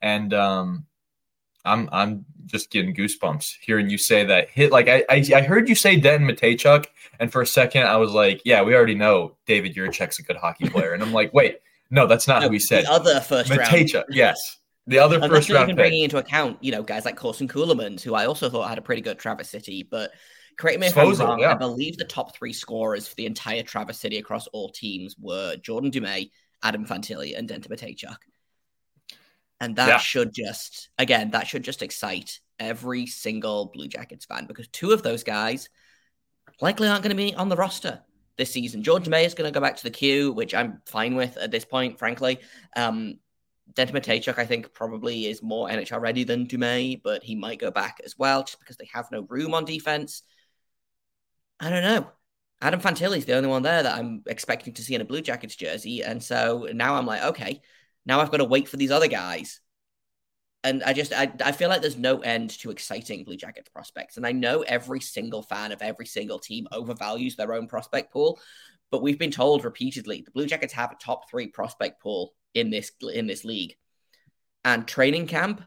and 0.00 0.32
um, 0.34 0.86
I'm 1.66 1.88
I'm 1.92 2.24
just 2.46 2.70
getting 2.70 2.94
goosebumps 2.94 3.56
hearing 3.60 3.90
you 3.90 3.98
say 3.98 4.24
that 4.24 4.48
hit. 4.50 4.70
Like 4.72 4.88
I 4.88 5.04
I, 5.08 5.24
I 5.34 5.42
heard 5.42 5.68
you 5.68 5.74
say 5.74 5.96
Denton 5.96 6.28
Mateychuk, 6.28 6.86
and 7.20 7.30
for 7.30 7.42
a 7.42 7.46
second 7.46 7.82
I 7.82 7.96
was 7.96 8.12
like, 8.12 8.42
yeah, 8.44 8.62
we 8.62 8.74
already 8.74 8.94
know 8.94 9.36
David 9.46 9.74
Jiricek's 9.74 10.18
a 10.18 10.22
good 10.22 10.36
hockey 10.36 10.68
player, 10.68 10.92
and 10.92 11.02
I'm 11.02 11.12
like, 11.12 11.34
wait, 11.34 11.58
no, 11.90 12.06
that's 12.06 12.28
not 12.28 12.40
no, 12.40 12.46
who 12.46 12.52
we 12.52 12.58
said. 12.58 12.84
The 12.84 12.92
other 12.92 13.20
first 13.20 13.50
Mateychuk, 13.50 13.94
round. 13.94 14.06
yes. 14.10 14.58
The 14.88 15.00
other 15.00 15.18
and 15.18 15.32
first 15.32 15.50
round 15.50 15.68
even 15.68 15.76
bringing 15.76 16.04
into 16.04 16.18
account, 16.18 16.58
you 16.62 16.70
know, 16.70 16.82
guys 16.82 17.04
like 17.04 17.16
Corson 17.16 17.48
Ceulemans, 17.48 18.02
who 18.02 18.14
I 18.14 18.26
also 18.26 18.48
thought 18.48 18.68
had 18.68 18.78
a 18.78 18.82
pretty 18.82 19.02
good 19.02 19.18
Traverse 19.18 19.48
City, 19.48 19.82
but 19.82 20.12
correct 20.56 20.78
me 20.78 20.86
if 20.86 20.96
I'm 20.96 21.12
wrong. 21.14 21.40
Yeah. 21.40 21.52
I 21.52 21.54
believe 21.54 21.96
the 21.96 22.04
top 22.04 22.36
three 22.36 22.52
scorers 22.52 23.08
for 23.08 23.14
the 23.16 23.26
entire 23.26 23.64
Traverse 23.64 23.98
City 23.98 24.18
across 24.18 24.46
all 24.48 24.70
teams 24.70 25.16
were 25.18 25.56
Jordan 25.56 25.90
Dumais, 25.90 26.30
Adam 26.62 26.86
Fantilli, 26.86 27.36
and 27.36 27.48
Denton 27.48 27.74
Mateychuk. 27.74 28.16
And 29.60 29.76
that 29.76 29.88
yeah. 29.88 29.98
should 29.98 30.32
just, 30.34 30.90
again, 30.98 31.30
that 31.30 31.46
should 31.46 31.62
just 31.62 31.82
excite 31.82 32.40
every 32.58 33.06
single 33.06 33.66
Blue 33.66 33.88
Jackets 33.88 34.26
fan 34.26 34.46
because 34.46 34.68
two 34.68 34.92
of 34.92 35.02
those 35.02 35.22
guys 35.22 35.68
likely 36.60 36.88
aren't 36.88 37.02
going 37.02 37.16
to 37.16 37.22
be 37.22 37.34
on 37.34 37.48
the 37.48 37.56
roster 37.56 38.02
this 38.36 38.50
season. 38.50 38.82
Jordan 38.82 39.10
Dumais 39.10 39.26
is 39.26 39.34
going 39.34 39.50
to 39.50 39.54
go 39.54 39.62
back 39.62 39.76
to 39.76 39.82
the 39.82 39.90
queue, 39.90 40.32
which 40.32 40.54
I'm 40.54 40.82
fine 40.86 41.14
with 41.14 41.36
at 41.36 41.50
this 41.50 41.64
point, 41.64 41.98
frankly. 41.98 42.40
Um, 42.76 43.18
Denton 43.74 43.96
I 43.96 44.44
think, 44.46 44.72
probably 44.72 45.26
is 45.26 45.42
more 45.42 45.68
NHL 45.68 46.00
ready 46.00 46.24
than 46.24 46.46
Dumais, 46.46 47.00
but 47.02 47.22
he 47.22 47.34
might 47.34 47.58
go 47.58 47.70
back 47.70 48.00
as 48.04 48.16
well 48.16 48.42
just 48.42 48.60
because 48.60 48.76
they 48.76 48.88
have 48.92 49.10
no 49.10 49.22
room 49.22 49.54
on 49.54 49.64
defense. 49.64 50.22
I 51.58 51.70
don't 51.70 51.82
know. 51.82 52.10
Adam 52.62 52.80
Fantilli 52.80 53.18
is 53.18 53.26
the 53.26 53.34
only 53.34 53.48
one 53.48 53.62
there 53.62 53.82
that 53.82 53.98
I'm 53.98 54.22
expecting 54.26 54.72
to 54.74 54.82
see 54.82 54.94
in 54.94 55.00
a 55.00 55.04
Blue 55.04 55.20
Jackets 55.20 55.56
jersey. 55.56 56.02
And 56.02 56.22
so 56.22 56.68
now 56.72 56.94
I'm 56.94 57.06
like, 57.06 57.22
okay, 57.22 57.60
now 58.06 58.20
I've 58.20 58.30
got 58.30 58.38
to 58.38 58.44
wait 58.44 58.68
for 58.68 58.76
these 58.76 58.90
other 58.90 59.08
guys. 59.08 59.60
And 60.64 60.82
I 60.82 60.92
just 60.92 61.12
I, 61.12 61.30
I 61.44 61.52
feel 61.52 61.68
like 61.68 61.80
there's 61.80 61.96
no 61.96 62.20
end 62.20 62.50
to 62.60 62.70
exciting 62.70 63.24
Blue 63.24 63.36
Jackets 63.36 63.68
prospects. 63.68 64.16
And 64.16 64.26
I 64.26 64.32
know 64.32 64.62
every 64.62 65.00
single 65.00 65.42
fan 65.42 65.72
of 65.72 65.82
every 65.82 66.06
single 66.06 66.38
team 66.38 66.66
overvalues 66.72 67.36
their 67.36 67.52
own 67.52 67.68
prospect 67.68 68.12
pool, 68.12 68.40
but 68.90 69.02
we've 69.02 69.18
been 69.18 69.30
told 69.30 69.64
repeatedly 69.64 70.22
the 70.22 70.30
Blue 70.30 70.46
Jackets 70.46 70.72
have 70.72 70.92
a 70.92 70.96
top 70.96 71.30
three 71.30 71.48
prospect 71.48 72.00
pool 72.02 72.32
in 72.54 72.70
this 72.70 72.90
in 73.12 73.26
this 73.26 73.44
league. 73.44 73.76
And 74.64 74.86
training 74.88 75.26
camp 75.28 75.62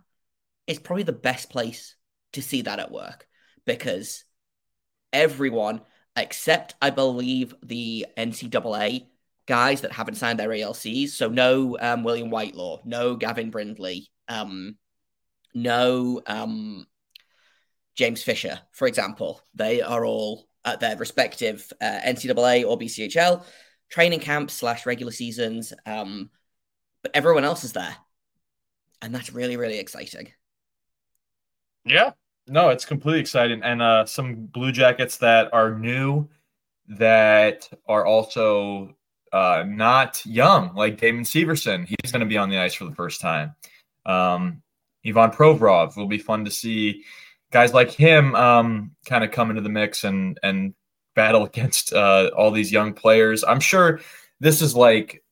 is 0.67 0.79
probably 0.79 1.03
the 1.03 1.13
best 1.13 1.49
place 1.49 1.95
to 2.33 2.41
see 2.41 2.63
that 2.63 2.79
at 2.79 2.91
work 2.91 3.27
because 3.65 4.25
everyone 5.13 5.81
except 6.15 6.75
I 6.81 6.89
believe 6.89 7.53
the 7.63 8.05
NCAA 8.17 9.07
guys 9.49 9.81
that 9.81 9.91
haven't 9.91 10.13
signed 10.13 10.39
their 10.39 10.49
ELCs. 10.49 11.09
So 11.09 11.27
no 11.27 11.75
um, 11.79 12.03
William 12.03 12.29
Whitelaw, 12.29 12.81
no 12.85 13.15
Gavin 13.15 13.49
Brindley, 13.49 14.07
um, 14.27 14.77
no 15.55 16.21
um, 16.27 16.85
James 17.95 18.21
Fisher, 18.21 18.59
for 18.71 18.87
example. 18.87 19.41
They 19.55 19.81
are 19.81 20.05
all 20.05 20.45
at 20.63 20.79
their 20.79 20.95
respective 20.95 21.73
uh, 21.81 21.99
NCAA 22.05 22.63
or 22.65 22.77
BCHL 22.77 23.43
training 23.89 24.19
camps 24.19 24.53
slash 24.53 24.85
regular 24.85 25.11
seasons. 25.11 25.73
Um, 25.83 26.29
but 27.01 27.15
everyone 27.15 27.43
else 27.43 27.63
is 27.63 27.73
there. 27.73 27.95
And 29.01 29.15
that's 29.15 29.33
really, 29.33 29.57
really 29.57 29.79
exciting. 29.79 30.31
Yeah. 31.85 32.11
No, 32.47 32.69
it's 32.69 32.85
completely 32.85 33.21
exciting. 33.21 33.63
And 33.63 33.81
uh, 33.81 34.05
some 34.05 34.45
Blue 34.45 34.71
Jackets 34.71 35.17
that 35.17 35.51
are 35.53 35.73
new 35.73 36.29
that 36.89 37.67
are 37.87 38.05
also 38.05 38.95
uh, 39.31 39.63
not 39.67 40.25
young, 40.25 40.73
like 40.75 40.99
Damon 40.99 41.23
Severson. 41.23 41.85
He's 41.87 42.11
going 42.11 42.21
to 42.21 42.25
be 42.25 42.37
on 42.37 42.49
the 42.49 42.57
ice 42.57 42.73
for 42.73 42.85
the 42.85 42.95
first 42.95 43.21
time. 43.21 43.55
Um, 44.05 44.61
Ivan 45.05 45.31
Provorov 45.31 45.95
will 45.95 46.07
be 46.07 46.17
fun 46.17 46.45
to 46.45 46.51
see. 46.51 47.03
Guys 47.51 47.73
like 47.73 47.91
him 47.91 48.35
um, 48.35 48.91
kind 49.05 49.23
of 49.23 49.31
come 49.31 49.49
into 49.49 49.61
the 49.61 49.69
mix 49.69 50.03
and 50.03 50.39
and 50.43 50.73
battle 51.15 51.43
against 51.45 51.93
uh, 51.93 52.29
all 52.35 52.51
these 52.51 52.71
young 52.71 52.93
players. 52.93 53.43
I'm 53.43 53.59
sure 53.59 53.99
this 54.39 54.61
is 54.61 54.75
like, 54.75 55.23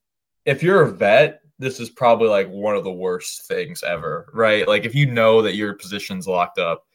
if 0.45 0.63
you're 0.63 0.83
a 0.83 0.91
vet, 0.91 1.41
this 1.59 1.79
is 1.79 1.89
probably 1.89 2.27
like 2.27 2.49
one 2.49 2.75
of 2.75 2.83
the 2.83 2.91
worst 2.91 3.47
things 3.47 3.83
ever, 3.83 4.29
right? 4.33 4.67
Like 4.67 4.85
if 4.85 4.95
you 4.95 5.05
know 5.05 5.41
that 5.41 5.55
your 5.55 5.73
position's 5.73 6.27
locked 6.27 6.59
up, 6.59 6.86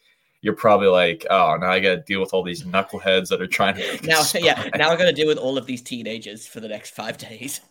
you're 0.43 0.55
probably 0.55 0.89
like, 0.89 1.25
oh, 1.31 1.57
now 1.59 1.71
I 1.71 1.81
got 1.81 1.95
to 1.95 2.03
deal 2.03 2.21
with 2.21 2.35
all 2.35 2.43
these 2.43 2.65
knuckleheads 2.65 3.29
that 3.29 3.41
are 3.41 3.47
trying 3.47 3.77
to. 3.77 4.07
now, 4.07 4.23
yeah, 4.35 4.69
now 4.77 4.91
I'm 4.91 4.99
going 4.99 5.09
to 5.09 5.15
deal 5.15 5.29
with 5.29 5.39
all 5.39 5.57
of 5.57 5.67
these 5.67 5.81
teenagers 5.81 6.47
for 6.47 6.61
the 6.61 6.69
next 6.69 6.91
five 6.91 7.17
days. 7.17 7.61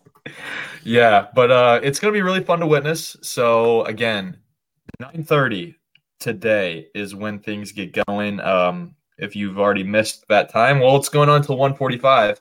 Yeah, 0.84 1.28
but 1.34 1.50
uh, 1.52 1.80
it's 1.82 2.00
gonna 2.00 2.14
be 2.14 2.22
really 2.22 2.44
fun 2.44 2.60
to 2.60 2.68
witness. 2.68 3.18
So 3.22 3.84
again, 3.86 4.38
9:30 5.02 5.74
today 6.20 6.88
is 6.94 7.16
when 7.16 7.40
things 7.40 7.72
get 7.72 7.98
going. 8.06 8.40
Um, 8.40 8.96
if 9.18 9.36
you've 9.36 9.60
already 9.60 9.84
missed 9.84 10.26
that 10.30 10.50
time, 10.50 10.80
well, 10.80 10.96
it's 10.96 11.10
going 11.10 11.28
on 11.30 11.38
until 11.38 11.58
1:45. 11.58 12.40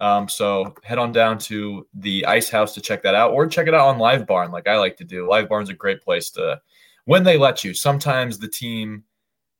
Um, 0.00 0.28
so 0.28 0.74
head 0.82 0.98
on 0.98 1.12
down 1.12 1.38
to 1.38 1.86
the 1.94 2.26
Ice 2.26 2.48
House 2.48 2.74
to 2.74 2.80
check 2.80 3.02
that 3.04 3.14
out, 3.14 3.32
or 3.32 3.46
check 3.46 3.68
it 3.68 3.74
out 3.74 3.88
on 3.88 3.98
Live 3.98 4.26
Barn, 4.26 4.50
like 4.50 4.66
I 4.66 4.76
like 4.76 4.96
to 4.96 5.04
do. 5.04 5.28
Live 5.28 5.48
Barn's 5.48 5.70
a 5.70 5.74
great 5.74 6.02
place 6.02 6.30
to 6.30 6.60
when 7.04 7.22
they 7.22 7.38
let 7.38 7.62
you. 7.62 7.74
Sometimes 7.74 8.38
the 8.38 8.48
team 8.48 9.04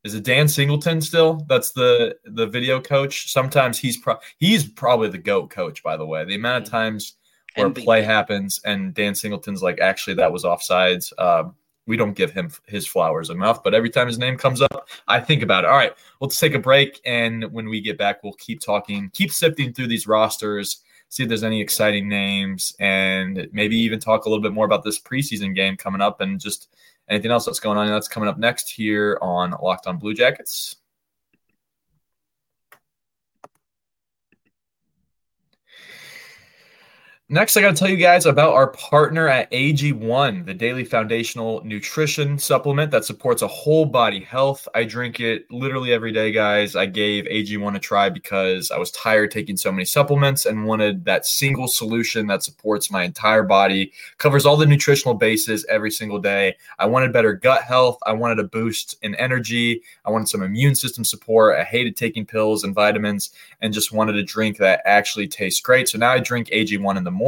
is 0.03 0.15
it 0.15 0.23
Dan 0.23 0.47
Singleton 0.47 1.01
still? 1.01 1.45
That's 1.47 1.71
the 1.71 2.15
the 2.25 2.47
video 2.47 2.81
coach. 2.81 3.31
Sometimes 3.31 3.77
he's 3.77 3.97
pro- 3.97 4.19
he's 4.37 4.65
probably 4.65 5.09
the 5.09 5.17
goat 5.17 5.49
coach. 5.49 5.83
By 5.83 5.97
the 5.97 6.05
way, 6.05 6.25
the 6.25 6.35
amount 6.35 6.63
of 6.63 6.69
mm-hmm. 6.69 6.77
times 6.77 7.15
where 7.55 7.69
MVP. 7.69 7.83
play 7.83 8.01
happens 8.01 8.59
and 8.65 8.93
Dan 8.93 9.13
Singleton's 9.13 9.61
like, 9.61 9.79
actually, 9.79 10.15
that 10.15 10.31
was 10.31 10.43
offsides. 10.43 11.11
Um, 11.19 11.55
we 11.87 11.97
don't 11.97 12.13
give 12.13 12.31
him 12.31 12.51
his 12.67 12.87
flowers 12.87 13.29
enough, 13.29 13.63
but 13.63 13.73
every 13.73 13.89
time 13.89 14.07
his 14.07 14.17
name 14.17 14.37
comes 14.37 14.61
up, 14.61 14.87
I 15.07 15.19
think 15.19 15.41
about 15.41 15.63
it. 15.63 15.69
All 15.69 15.75
right, 15.75 15.93
let's 16.21 16.39
take 16.39 16.53
a 16.53 16.59
break, 16.59 17.01
and 17.05 17.43
when 17.51 17.67
we 17.67 17.81
get 17.81 17.97
back, 17.97 18.23
we'll 18.23 18.33
keep 18.33 18.61
talking, 18.61 19.09
keep 19.13 19.31
sifting 19.31 19.73
through 19.73 19.87
these 19.87 20.07
rosters, 20.07 20.83
see 21.11 21.23
if 21.23 21.29
there's 21.29 21.43
any 21.43 21.59
exciting 21.61 22.07
names, 22.07 22.73
and 22.79 23.47
maybe 23.51 23.75
even 23.75 23.99
talk 23.99 24.25
a 24.25 24.29
little 24.29 24.41
bit 24.41 24.53
more 24.53 24.65
about 24.65 24.83
this 24.83 24.97
preseason 24.97 25.53
game 25.53 25.75
coming 25.75 26.01
up, 26.01 26.21
and 26.21 26.39
just 26.39 26.73
anything 27.09 27.31
else 27.31 27.45
that's 27.45 27.59
going 27.59 27.77
on. 27.77 27.85
That's 27.87 28.07
coming 28.07 28.29
up 28.29 28.37
next 28.37 28.69
here 28.69 29.19
on 29.21 29.53
Locked 29.61 29.87
On 29.87 29.97
Blue 29.97 30.13
Jackets. 30.13 30.77
Next, 37.33 37.55
I 37.55 37.61
got 37.61 37.69
to 37.69 37.75
tell 37.77 37.87
you 37.87 37.95
guys 37.95 38.25
about 38.25 38.55
our 38.55 38.67
partner 38.71 39.29
at 39.29 39.49
AG1, 39.51 40.45
the 40.45 40.53
daily 40.53 40.83
foundational 40.83 41.63
nutrition 41.63 42.37
supplement 42.37 42.91
that 42.91 43.05
supports 43.05 43.41
a 43.41 43.47
whole 43.47 43.85
body 43.85 44.19
health. 44.19 44.67
I 44.75 44.83
drink 44.83 45.21
it 45.21 45.49
literally 45.49 45.93
every 45.93 46.11
day, 46.11 46.33
guys. 46.33 46.75
I 46.75 46.87
gave 46.87 47.23
AG1 47.23 47.73
a 47.73 47.79
try 47.79 48.09
because 48.09 48.69
I 48.69 48.77
was 48.77 48.91
tired 48.91 49.31
taking 49.31 49.55
so 49.55 49.71
many 49.71 49.85
supplements 49.85 50.45
and 50.45 50.65
wanted 50.65 51.05
that 51.05 51.25
single 51.25 51.69
solution 51.69 52.27
that 52.27 52.43
supports 52.43 52.91
my 52.91 53.03
entire 53.03 53.43
body, 53.43 53.93
covers 54.17 54.45
all 54.45 54.57
the 54.57 54.65
nutritional 54.65 55.13
bases 55.13 55.65
every 55.69 55.91
single 55.91 56.19
day. 56.19 56.57
I 56.79 56.85
wanted 56.85 57.13
better 57.13 57.31
gut 57.31 57.61
health. 57.61 57.97
I 58.05 58.11
wanted 58.11 58.39
a 58.39 58.43
boost 58.43 58.97
in 59.03 59.15
energy. 59.15 59.83
I 60.03 60.11
wanted 60.11 60.27
some 60.27 60.43
immune 60.43 60.75
system 60.75 61.05
support. 61.05 61.57
I 61.57 61.63
hated 61.63 61.95
taking 61.95 62.25
pills 62.25 62.65
and 62.65 62.75
vitamins 62.75 63.29
and 63.61 63.73
just 63.73 63.93
wanted 63.93 64.17
a 64.17 64.23
drink 64.23 64.57
that 64.57 64.81
actually 64.83 65.29
tastes 65.29 65.61
great. 65.61 65.87
So 65.87 65.97
now 65.97 66.11
I 66.11 66.19
drink 66.19 66.49
AG1 66.49 66.97
in 66.97 67.05
the 67.05 67.09
morning 67.09 67.20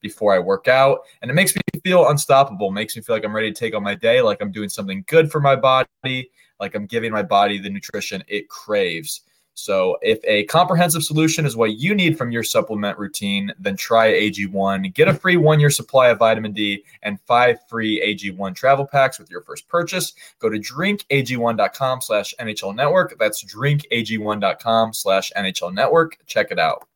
before 0.00 0.34
I 0.34 0.38
work 0.38 0.68
out. 0.68 1.00
And 1.20 1.30
it 1.30 1.34
makes 1.34 1.54
me 1.54 1.62
feel 1.82 2.08
unstoppable, 2.08 2.70
makes 2.70 2.96
me 2.96 3.02
feel 3.02 3.16
like 3.16 3.24
I'm 3.24 3.34
ready 3.34 3.52
to 3.52 3.58
take 3.58 3.74
on 3.74 3.82
my 3.82 3.94
day, 3.94 4.22
like 4.22 4.40
I'm 4.40 4.52
doing 4.52 4.68
something 4.68 5.04
good 5.06 5.30
for 5.30 5.40
my 5.40 5.56
body, 5.56 6.30
like 6.60 6.74
I'm 6.74 6.86
giving 6.86 7.12
my 7.12 7.22
body 7.22 7.58
the 7.58 7.70
nutrition 7.70 8.22
it 8.28 8.48
craves. 8.48 9.22
So, 9.54 9.98
if 10.00 10.18
a 10.24 10.44
comprehensive 10.44 11.02
solution 11.02 11.44
is 11.44 11.56
what 11.56 11.76
you 11.76 11.94
need 11.94 12.16
from 12.16 12.32
your 12.32 12.42
supplement 12.42 12.98
routine, 12.98 13.52
then 13.58 13.76
try 13.76 14.10
AG1. 14.10 14.94
Get 14.94 15.08
a 15.08 15.14
free 15.14 15.36
one 15.36 15.60
year 15.60 15.68
supply 15.68 16.08
of 16.08 16.18
vitamin 16.18 16.52
D 16.52 16.84
and 17.02 17.20
five 17.26 17.58
free 17.68 18.00
AG1 18.00 18.54
travel 18.54 18.86
packs 18.86 19.18
with 19.18 19.30
your 19.30 19.42
first 19.42 19.68
purchase. 19.68 20.14
Go 20.38 20.48
to 20.48 20.58
drinkag1.com 20.58 22.00
slash 22.00 22.34
NHL 22.40 22.74
network. 22.74 23.18
That's 23.18 23.44
drinkag1.com 23.44 24.94
slash 24.94 25.30
NHL 25.36 25.74
network. 25.74 26.16
Check 26.26 26.50
it 26.50 26.58
out. 26.58 26.88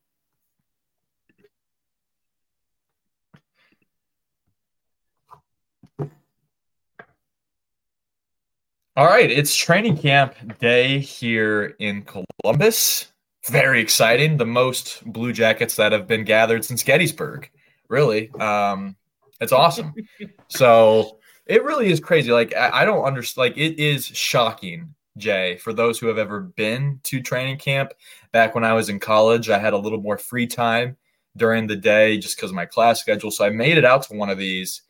All 8.96 9.04
right, 9.04 9.30
it's 9.30 9.54
training 9.54 9.98
camp 9.98 10.34
day 10.58 10.98
here 10.98 11.76
in 11.80 12.06
Columbus. 12.42 13.12
Very 13.50 13.78
exciting. 13.78 14.38
The 14.38 14.46
most 14.46 15.04
Blue 15.04 15.34
Jackets 15.34 15.76
that 15.76 15.92
have 15.92 16.06
been 16.06 16.24
gathered 16.24 16.64
since 16.64 16.82
Gettysburg. 16.82 17.50
Really, 17.90 18.30
um, 18.40 18.96
it's 19.38 19.52
awesome. 19.52 19.92
so 20.48 21.18
it 21.44 21.62
really 21.62 21.92
is 21.92 22.00
crazy. 22.00 22.32
Like 22.32 22.56
I, 22.56 22.70
I 22.72 22.84
don't 22.86 23.04
understand. 23.04 23.50
Like 23.50 23.58
it 23.58 23.78
is 23.78 24.06
shocking, 24.06 24.94
Jay, 25.18 25.58
for 25.58 25.74
those 25.74 25.98
who 25.98 26.06
have 26.06 26.16
ever 26.16 26.40
been 26.40 26.98
to 27.02 27.20
training 27.20 27.58
camp. 27.58 27.92
Back 28.32 28.54
when 28.54 28.64
I 28.64 28.72
was 28.72 28.88
in 28.88 28.98
college, 28.98 29.50
I 29.50 29.58
had 29.58 29.74
a 29.74 29.78
little 29.78 30.00
more 30.00 30.16
free 30.16 30.46
time 30.46 30.96
during 31.36 31.66
the 31.66 31.76
day 31.76 32.16
just 32.16 32.38
because 32.38 32.48
of 32.48 32.56
my 32.56 32.64
class 32.64 33.02
schedule. 33.02 33.30
So 33.30 33.44
I 33.44 33.50
made 33.50 33.76
it 33.76 33.84
out 33.84 34.04
to 34.04 34.16
one 34.16 34.30
of 34.30 34.38
these. 34.38 34.80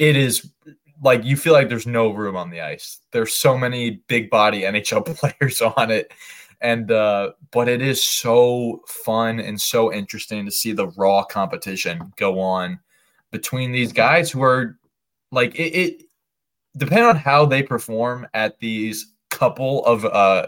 It 0.00 0.16
is 0.16 0.50
like 1.02 1.24
you 1.24 1.36
feel 1.36 1.52
like 1.52 1.68
there's 1.68 1.86
no 1.86 2.10
room 2.10 2.36
on 2.36 2.50
the 2.50 2.60
ice. 2.60 3.00
There's 3.12 3.36
so 3.36 3.56
many 3.56 4.02
big 4.08 4.30
body 4.30 4.62
NHL 4.62 5.06
players 5.40 5.62
on 5.62 5.90
it. 5.90 6.12
And 6.60 6.90
uh 6.90 7.32
but 7.52 7.68
it 7.68 7.80
is 7.80 8.02
so 8.04 8.82
fun 8.86 9.38
and 9.38 9.60
so 9.60 9.92
interesting 9.92 10.44
to 10.44 10.50
see 10.50 10.72
the 10.72 10.88
raw 10.88 11.22
competition 11.22 12.12
go 12.16 12.40
on 12.40 12.80
between 13.30 13.70
these 13.70 13.92
guys 13.92 14.30
who 14.30 14.42
are 14.42 14.78
like 15.30 15.54
it, 15.54 15.72
it 15.74 16.02
depending 16.76 17.06
on 17.06 17.16
how 17.16 17.46
they 17.46 17.62
perform 17.62 18.26
at 18.34 18.58
these 18.58 19.14
couple 19.30 19.84
of 19.84 20.04
uh 20.04 20.46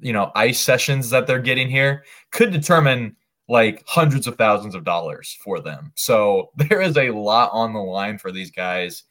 you 0.00 0.12
know 0.12 0.30
ice 0.36 0.60
sessions 0.60 1.10
that 1.10 1.26
they're 1.26 1.40
getting 1.40 1.68
here 1.68 2.04
could 2.30 2.52
determine 2.52 3.16
like 3.48 3.82
hundreds 3.86 4.28
of 4.28 4.36
thousands 4.36 4.74
of 4.74 4.84
dollars 4.84 5.36
for 5.42 5.60
them. 5.60 5.92
So 5.96 6.50
there 6.56 6.80
is 6.80 6.96
a 6.96 7.10
lot 7.10 7.50
on 7.52 7.72
the 7.72 7.80
line 7.80 8.18
for 8.18 8.30
these 8.30 8.52
guys 8.52 9.02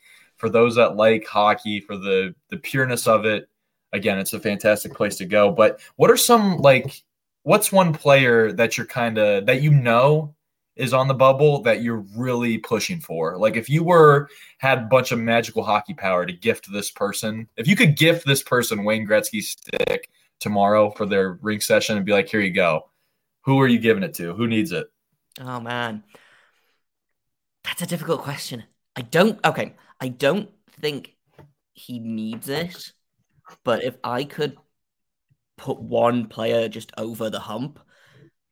for 0.41 0.49
those 0.49 0.75
that 0.75 0.95
like 0.95 1.25
hockey, 1.27 1.79
for 1.79 1.95
the 1.95 2.33
the 2.49 2.57
pureness 2.57 3.07
of 3.07 3.25
it, 3.25 3.47
again, 3.93 4.17
it's 4.17 4.33
a 4.33 4.39
fantastic 4.39 4.93
place 4.93 5.15
to 5.17 5.25
go. 5.25 5.51
But 5.51 5.79
what 5.97 6.09
are 6.09 6.17
some 6.17 6.57
like 6.57 7.03
what's 7.43 7.71
one 7.71 7.93
player 7.93 8.51
that 8.51 8.75
you're 8.75 8.87
kind 8.87 9.19
of 9.19 9.45
that 9.45 9.61
you 9.61 9.71
know 9.71 10.33
is 10.75 10.93
on 10.93 11.07
the 11.07 11.13
bubble 11.13 11.61
that 11.61 11.83
you're 11.83 12.03
really 12.17 12.57
pushing 12.57 12.99
for? 12.99 13.37
Like 13.37 13.55
if 13.55 13.69
you 13.69 13.83
were 13.83 14.29
had 14.57 14.79
a 14.79 14.81
bunch 14.81 15.11
of 15.11 15.19
magical 15.19 15.63
hockey 15.63 15.93
power 15.93 16.25
to 16.25 16.33
gift 16.33 16.71
this 16.71 16.89
person, 16.89 17.47
if 17.55 17.67
you 17.67 17.75
could 17.75 17.95
gift 17.95 18.25
this 18.25 18.41
person 18.41 18.83
Wayne 18.83 19.07
Gretzky 19.07 19.43
stick 19.43 20.09
tomorrow 20.39 20.89
for 20.89 21.05
their 21.05 21.33
ring 21.43 21.61
session 21.61 21.97
and 21.97 22.05
be 22.05 22.13
like, 22.13 22.27
here 22.27 22.41
you 22.41 22.51
go. 22.51 22.89
Who 23.41 23.61
are 23.61 23.67
you 23.67 23.77
giving 23.77 24.01
it 24.01 24.15
to? 24.15 24.33
Who 24.33 24.47
needs 24.47 24.71
it? 24.71 24.91
Oh 25.39 25.59
man. 25.59 26.03
That's 27.63 27.83
a 27.83 27.85
difficult 27.85 28.21
question. 28.23 28.63
I 28.95 29.01
don't 29.01 29.39
okay. 29.45 29.75
I 30.01 30.07
don't 30.07 30.49
think 30.81 31.15
he 31.73 31.99
needs 31.99 32.49
it, 32.49 32.91
but 33.63 33.83
if 33.83 33.95
I 34.03 34.23
could 34.23 34.57
put 35.57 35.79
one 35.79 36.25
player 36.25 36.67
just 36.67 36.91
over 36.97 37.29
the 37.29 37.39
hump, 37.39 37.79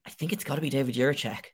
I 0.06 0.12
think 0.12 0.32
it's 0.32 0.44
got 0.44 0.56
to 0.56 0.62
be 0.62 0.70
David 0.70 0.94
Jiricek. 0.94 1.46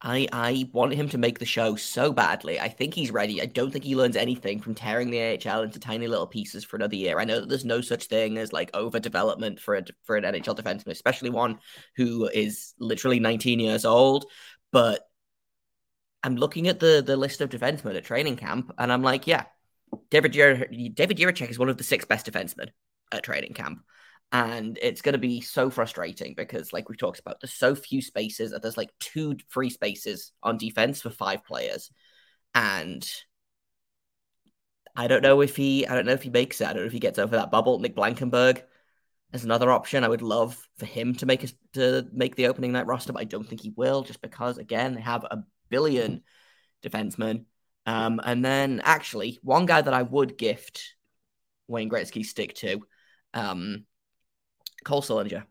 I 0.00 0.28
I 0.32 0.70
want 0.72 0.94
him 0.94 1.08
to 1.08 1.18
make 1.18 1.40
the 1.40 1.44
show 1.44 1.74
so 1.74 2.12
badly. 2.12 2.60
I 2.60 2.68
think 2.68 2.94
he's 2.94 3.10
ready. 3.10 3.42
I 3.42 3.46
don't 3.46 3.72
think 3.72 3.84
he 3.84 3.96
learns 3.96 4.14
anything 4.14 4.60
from 4.60 4.76
tearing 4.76 5.10
the 5.10 5.20
AHL 5.44 5.62
into 5.62 5.80
tiny 5.80 6.06
little 6.06 6.28
pieces 6.28 6.62
for 6.64 6.76
another 6.76 6.94
year. 6.94 7.18
I 7.18 7.24
know 7.24 7.40
that 7.40 7.48
there's 7.48 7.64
no 7.64 7.80
such 7.80 8.04
thing 8.04 8.38
as 8.38 8.52
like 8.52 8.70
overdevelopment 8.72 9.58
for 9.58 9.74
a, 9.74 9.84
for 10.04 10.16
an 10.16 10.22
NHL 10.22 10.56
defenseman, 10.56 10.92
especially 10.92 11.30
one 11.30 11.58
who 11.96 12.28
is 12.28 12.74
literally 12.78 13.18
19 13.18 13.58
years 13.58 13.84
old. 13.84 14.26
But 14.70 15.07
I'm 16.22 16.36
looking 16.36 16.68
at 16.68 16.80
the 16.80 17.02
the 17.04 17.16
list 17.16 17.40
of 17.40 17.50
defensemen 17.50 17.96
at 17.96 18.04
training 18.04 18.36
camp, 18.36 18.72
and 18.78 18.92
I'm 18.92 19.02
like, 19.02 19.26
yeah, 19.26 19.44
David 20.10 20.32
David 20.32 21.16
Jiricek 21.18 21.50
is 21.50 21.58
one 21.58 21.68
of 21.68 21.78
the 21.78 21.84
six 21.84 22.04
best 22.04 22.26
defensemen 22.26 22.70
at 23.12 23.22
training 23.22 23.54
camp, 23.54 23.84
and 24.32 24.78
it's 24.82 25.02
going 25.02 25.14
to 25.14 25.18
be 25.18 25.40
so 25.40 25.70
frustrating 25.70 26.34
because, 26.36 26.72
like 26.72 26.88
we 26.88 26.96
talked 26.96 27.20
about, 27.20 27.40
there's 27.40 27.54
so 27.54 27.74
few 27.74 28.02
spaces. 28.02 28.52
There's 28.60 28.76
like 28.76 28.90
two 29.00 29.36
free 29.48 29.70
spaces 29.70 30.32
on 30.42 30.58
defense 30.58 31.02
for 31.02 31.10
five 31.10 31.44
players, 31.44 31.90
and 32.54 33.08
I 34.96 35.06
don't 35.06 35.22
know 35.22 35.40
if 35.40 35.54
he 35.56 35.86
I 35.86 35.94
don't 35.94 36.06
know 36.06 36.12
if 36.12 36.22
he 36.22 36.30
makes 36.30 36.60
it. 36.60 36.66
I 36.66 36.72
don't 36.72 36.82
know 36.82 36.86
if 36.88 36.92
he 36.92 36.98
gets 36.98 37.18
over 37.20 37.36
that 37.36 37.52
bubble. 37.52 37.78
Nick 37.78 37.94
Blankenburg 37.94 38.64
is 39.32 39.44
another 39.44 39.70
option. 39.70 40.04
I 40.04 40.08
would 40.08 40.22
love 40.22 40.66
for 40.78 40.86
him 40.86 41.14
to 41.16 41.26
make 41.26 41.44
a, 41.44 41.48
to 41.74 42.08
make 42.12 42.34
the 42.34 42.48
opening 42.48 42.72
night 42.72 42.86
roster, 42.86 43.12
but 43.12 43.20
I 43.20 43.24
don't 43.24 43.48
think 43.48 43.60
he 43.60 43.72
will, 43.76 44.02
just 44.02 44.20
because 44.20 44.58
again 44.58 44.94
they 44.94 45.00
have 45.00 45.24
a 45.24 45.44
billion 45.68 46.22
defensemen. 46.82 47.44
Um, 47.86 48.20
and 48.22 48.44
then 48.44 48.80
actually, 48.84 49.38
one 49.42 49.66
guy 49.66 49.80
that 49.80 49.94
I 49.94 50.02
would 50.02 50.36
gift 50.36 50.94
Wayne 51.68 51.90
Gretzky 51.90 52.24
stick 52.24 52.54
to, 52.56 52.82
um, 53.34 53.86
Cole 54.84 55.02
Sillinger. 55.02 55.44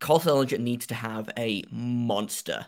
Cole 0.00 0.20
Sillinger 0.20 0.58
needs 0.58 0.88
to 0.88 0.94
have 0.94 1.30
a 1.38 1.62
monster 1.70 2.66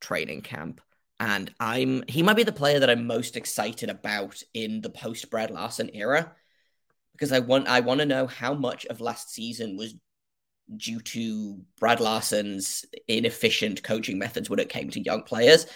training 0.00 0.42
camp. 0.42 0.80
And 1.18 1.52
I'm 1.58 2.04
he 2.08 2.22
might 2.22 2.36
be 2.36 2.42
the 2.42 2.52
player 2.52 2.80
that 2.80 2.90
I'm 2.90 3.06
most 3.06 3.36
excited 3.36 3.88
about 3.88 4.42
in 4.52 4.82
the 4.82 4.90
post 4.90 5.30
Brad 5.30 5.50
Larsen 5.50 5.90
era. 5.94 6.32
Because 7.12 7.32
I 7.32 7.38
want 7.38 7.68
I 7.68 7.80
want 7.80 8.00
to 8.00 8.06
know 8.06 8.26
how 8.26 8.52
much 8.52 8.84
of 8.86 9.00
last 9.00 9.32
season 9.32 9.76
was 9.76 9.94
due 10.74 11.00
to 11.00 11.60
Brad 11.78 12.00
Larsen's 12.00 12.84
inefficient 13.06 13.82
coaching 13.82 14.18
methods 14.18 14.50
when 14.50 14.58
it 14.58 14.68
came 14.68 14.90
to 14.90 15.00
young 15.00 15.22
players. 15.22 15.66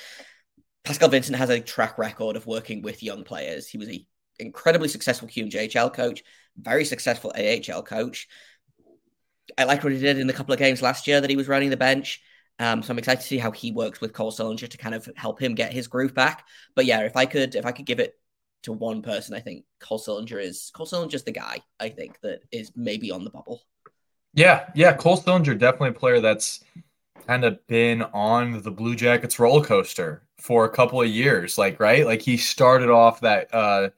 Pascal 0.84 1.08
Vincent 1.08 1.36
has 1.36 1.50
a 1.50 1.60
track 1.60 1.98
record 1.98 2.36
of 2.36 2.46
working 2.46 2.82
with 2.82 3.02
young 3.02 3.22
players. 3.22 3.68
He 3.68 3.78
was 3.78 3.88
a 3.88 4.06
incredibly 4.38 4.88
successful 4.88 5.28
QMJHL 5.28 5.92
coach, 5.92 6.22
very 6.56 6.84
successful 6.84 7.32
AHL 7.36 7.82
coach. 7.82 8.26
I 9.58 9.64
like 9.64 9.84
what 9.84 9.92
he 9.92 9.98
did 9.98 10.18
in 10.18 10.26
the 10.26 10.32
couple 10.32 10.52
of 10.52 10.58
games 10.58 10.80
last 10.80 11.06
year 11.06 11.20
that 11.20 11.30
he 11.30 11.36
was 11.36 11.48
running 11.48 11.70
the 11.70 11.76
bench. 11.76 12.22
Um, 12.58 12.82
so 12.82 12.92
I'm 12.92 12.98
excited 12.98 13.20
to 13.20 13.26
see 13.26 13.38
how 13.38 13.50
he 13.50 13.72
works 13.72 14.00
with 14.00 14.12
Cole 14.12 14.32
Sillinger 14.32 14.68
to 14.68 14.78
kind 14.78 14.94
of 14.94 15.08
help 15.16 15.40
him 15.40 15.54
get 15.54 15.72
his 15.72 15.88
groove 15.88 16.14
back. 16.14 16.44
But 16.74 16.84
yeah, 16.84 17.00
if 17.00 17.16
I 17.16 17.26
could, 17.26 17.54
if 17.54 17.64
I 17.64 17.72
could 17.72 17.86
give 17.86 18.00
it 18.00 18.14
to 18.64 18.72
one 18.72 19.02
person, 19.02 19.34
I 19.34 19.40
think 19.40 19.64
Cole 19.80 19.98
Sillinger 19.98 20.42
is 20.42 20.70
Cole 20.74 20.86
Sillinger's 20.86 21.24
the 21.24 21.32
guy. 21.32 21.60
I 21.78 21.88
think 21.88 22.20
that 22.20 22.40
is 22.52 22.72
maybe 22.76 23.10
on 23.10 23.24
the 23.24 23.30
bubble. 23.30 23.62
Yeah, 24.34 24.70
yeah, 24.74 24.92
Cole 24.92 25.18
Sillinger 25.18 25.58
definitely 25.58 25.90
a 25.90 25.92
player 25.92 26.20
that's 26.20 26.62
kind 27.26 27.44
of 27.44 27.64
been 27.66 28.02
on 28.02 28.62
the 28.62 28.70
Blue 28.70 28.94
Jackets 28.94 29.38
roller 29.38 29.64
coaster 29.64 30.22
for 30.38 30.64
a 30.64 30.70
couple 30.70 31.00
of 31.00 31.08
years. 31.08 31.58
Like, 31.58 31.80
right, 31.80 32.06
like 32.06 32.22
he 32.22 32.36
started 32.36 32.90
off 32.90 33.20
that 33.20 33.52
uh, 33.52 33.90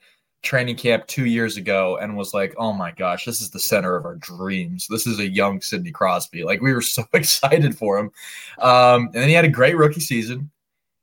training 0.42 0.76
camp 0.76 1.06
two 1.06 1.26
years 1.26 1.56
ago 1.56 1.98
and 1.98 2.16
was 2.16 2.34
like, 2.34 2.54
oh 2.58 2.72
my 2.72 2.90
gosh, 2.92 3.24
this 3.24 3.40
is 3.40 3.50
the 3.50 3.60
center 3.60 3.94
of 3.94 4.04
our 4.04 4.16
dreams. 4.16 4.86
This 4.88 5.06
is 5.06 5.18
a 5.18 5.28
young 5.28 5.60
Sidney 5.60 5.92
Crosby. 5.92 6.44
Like 6.44 6.60
we 6.60 6.72
were 6.72 6.82
so 6.82 7.04
excited 7.12 7.76
for 7.76 7.98
him. 7.98 8.10
Um, 8.58 9.06
and 9.06 9.14
then 9.14 9.28
he 9.28 9.34
had 9.34 9.44
a 9.44 9.48
great 9.48 9.76
rookie 9.76 10.00
season. 10.00 10.50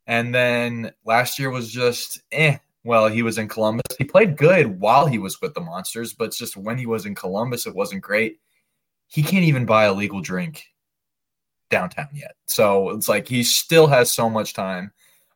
And 0.07 0.33
then 0.33 0.91
last 1.05 1.39
year 1.39 1.49
was 1.51 1.71
just 1.71 2.21
eh. 2.31 2.57
Well, 2.85 3.09
he 3.09 3.21
was 3.21 3.37
in 3.37 3.49
Columbus. 3.49 3.97
He 3.97 4.05
played 4.05 4.37
good 4.37 4.79
while 4.79 5.05
he 5.05 5.19
was 5.19 5.41
with 5.41 5.53
the 5.53 5.59
Monsters, 5.59 6.13
but 6.13 6.31
just 6.31 6.55
when 6.55 6.77
he 6.77 6.85
was 6.85 7.05
in 7.05 7.13
Columbus, 7.13 7.67
it 7.67 7.75
wasn't 7.75 8.01
great. 8.01 8.39
He 9.09 9.23
can't 9.23 9.43
even 9.43 9.65
buy 9.65 9.85
a 9.85 9.93
legal 9.93 10.21
drink 10.21 10.65
downtown 11.69 12.09
yet. 12.13 12.35
So 12.45 12.91
it's 12.91 13.09
like 13.09 13.27
he 13.27 13.43
still 13.43 13.87
has 13.87 14.11
so 14.11 14.29
much 14.29 14.53
time 14.53 14.91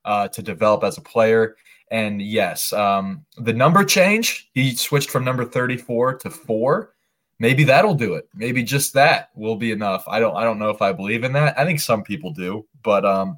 uh, 0.06 0.28
to 0.30 0.42
develop 0.42 0.84
as 0.84 0.98
a 0.98 1.02
player. 1.02 1.56
And 1.92 2.22
yes, 2.22 2.74
um, 2.74 3.26
the 3.38 3.54
number 3.54 3.84
change, 3.84 4.50
he 4.54 4.76
switched 4.76 5.10
from 5.10 5.24
number 5.24 5.46
34 5.46 6.16
to 6.20 6.30
four. 6.30 6.94
Maybe 7.40 7.64
that'll 7.64 7.94
do 7.94 8.14
it. 8.14 8.28
Maybe 8.34 8.64
just 8.64 8.94
that 8.94 9.30
will 9.36 9.56
be 9.56 9.72
enough. 9.72 10.04
I 10.08 10.20
don't 10.20 10.36
I 10.36 10.44
don't 10.44 10.60
know 10.60 10.70
if 10.70 10.82
I 10.82 10.92
believe 10.92 11.24
in 11.24 11.34
that. 11.34 11.60
I 11.60 11.66
think 11.66 11.80
some 11.80 12.04
people 12.04 12.32
do, 12.32 12.66
but 12.84 13.06
um, 13.06 13.38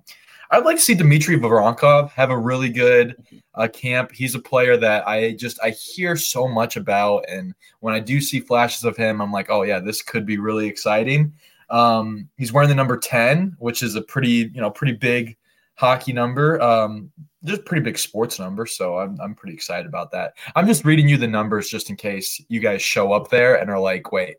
I'd 0.51 0.65
like 0.65 0.77
to 0.77 0.81
see 0.81 0.93
Dmitry 0.93 1.37
Voronkov 1.37 2.11
have 2.11 2.29
a 2.29 2.37
really 2.37 2.69
good 2.69 3.15
uh, 3.55 3.67
camp. 3.67 4.11
He's 4.11 4.35
a 4.35 4.39
player 4.39 4.77
that 4.77 5.07
I 5.07 5.33
just 5.33 5.59
I 5.63 5.71
hear 5.71 6.15
so 6.15 6.47
much 6.47 6.77
about, 6.77 7.25
and 7.29 7.53
when 7.79 7.93
I 7.93 7.99
do 7.99 8.21
see 8.21 8.39
flashes 8.39 8.83
of 8.83 8.97
him, 8.97 9.21
I'm 9.21 9.31
like, 9.31 9.49
oh 9.49 9.63
yeah, 9.63 9.79
this 9.79 10.01
could 10.01 10.25
be 10.25 10.37
really 10.37 10.67
exciting. 10.67 11.33
Um, 11.69 12.29
he's 12.37 12.53
wearing 12.53 12.69
the 12.69 12.75
number 12.75 12.97
10, 12.97 13.55
which 13.59 13.81
is 13.81 13.95
a 13.95 14.01
pretty 14.01 14.51
you 14.53 14.61
know 14.61 14.69
pretty 14.69 14.93
big 14.93 15.35
hockey 15.75 16.13
number. 16.13 16.61
Um, 16.61 17.11
just 17.43 17.65
pretty 17.65 17.83
big 17.83 17.97
sports 17.97 18.39
number, 18.39 18.65
so 18.65 18.97
I'm 18.97 19.19
I'm 19.21 19.35
pretty 19.35 19.53
excited 19.53 19.87
about 19.87 20.11
that. 20.11 20.33
I'm 20.55 20.67
just 20.67 20.85
reading 20.85 21.07
you 21.07 21.17
the 21.17 21.27
numbers 21.27 21.69
just 21.69 21.89
in 21.89 21.95
case 21.95 22.41
you 22.49 22.59
guys 22.59 22.81
show 22.81 23.13
up 23.13 23.29
there 23.29 23.55
and 23.55 23.69
are 23.69 23.79
like, 23.79 24.11
wait, 24.11 24.37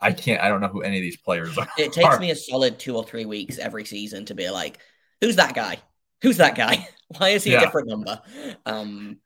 I 0.00 0.12
can't, 0.12 0.40
I 0.42 0.48
don't 0.48 0.60
know 0.60 0.68
who 0.68 0.82
any 0.82 0.96
of 0.98 1.02
these 1.02 1.16
players 1.16 1.56
are. 1.58 1.68
It 1.76 1.92
takes 1.92 2.18
me 2.18 2.30
a 2.30 2.36
solid 2.36 2.78
two 2.78 2.96
or 2.96 3.04
three 3.04 3.26
weeks 3.26 3.58
every 3.58 3.84
season 3.84 4.24
to 4.26 4.34
be 4.34 4.50
like, 4.50 4.78
who's 5.20 5.36
that 5.36 5.54
guy? 5.54 5.78
Who's 6.22 6.38
that 6.38 6.56
guy? 6.56 6.88
Why 7.18 7.30
is 7.30 7.44
he 7.44 7.52
yeah. 7.52 7.58
a 7.58 7.64
different 7.64 7.88
number? 7.88 8.20
Um, 8.66 9.18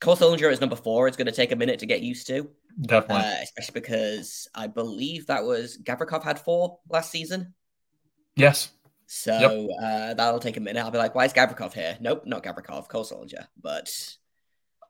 Cole 0.00 0.16
Sillinger 0.16 0.50
is 0.50 0.60
number 0.60 0.76
four. 0.76 1.08
It's 1.08 1.16
going 1.16 1.26
to 1.26 1.32
take 1.32 1.52
a 1.52 1.56
minute 1.56 1.78
to 1.78 1.86
get 1.86 2.02
used 2.02 2.26
to. 2.26 2.50
Definitely. 2.80 3.24
Uh, 3.24 3.36
especially 3.42 3.80
because 3.80 4.48
I 4.54 4.66
believe 4.66 5.26
that 5.26 5.44
was 5.44 5.78
Gavrikov 5.78 6.24
had 6.24 6.40
four 6.40 6.78
last 6.88 7.10
season. 7.10 7.54
Yes. 8.36 8.70
So 9.06 9.38
yep. 9.38 9.78
uh, 9.82 10.14
that'll 10.14 10.40
take 10.40 10.56
a 10.56 10.60
minute. 10.60 10.82
I'll 10.82 10.90
be 10.90 10.98
like, 10.98 11.14
why 11.14 11.26
is 11.26 11.32
Gavrikov 11.32 11.74
here? 11.74 11.96
Nope, 12.00 12.22
not 12.24 12.42
Gavrikov, 12.42 12.88
Cole 12.88 13.04
Sillinger. 13.04 13.46
But 13.60 13.90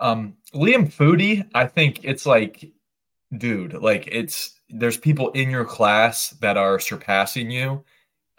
um, 0.01 0.35
Liam 0.55 0.93
Foudy, 0.93 1.49
I 1.55 1.67
think 1.67 2.05
it's 2.05 2.25
like, 2.25 2.73
dude, 3.37 3.75
like 3.75 4.09
it's 4.11 4.59
there's 4.69 4.97
people 4.97 5.31
in 5.31 5.51
your 5.51 5.65
class 5.65 6.31
that 6.41 6.57
are 6.57 6.79
surpassing 6.79 7.51
you. 7.51 7.85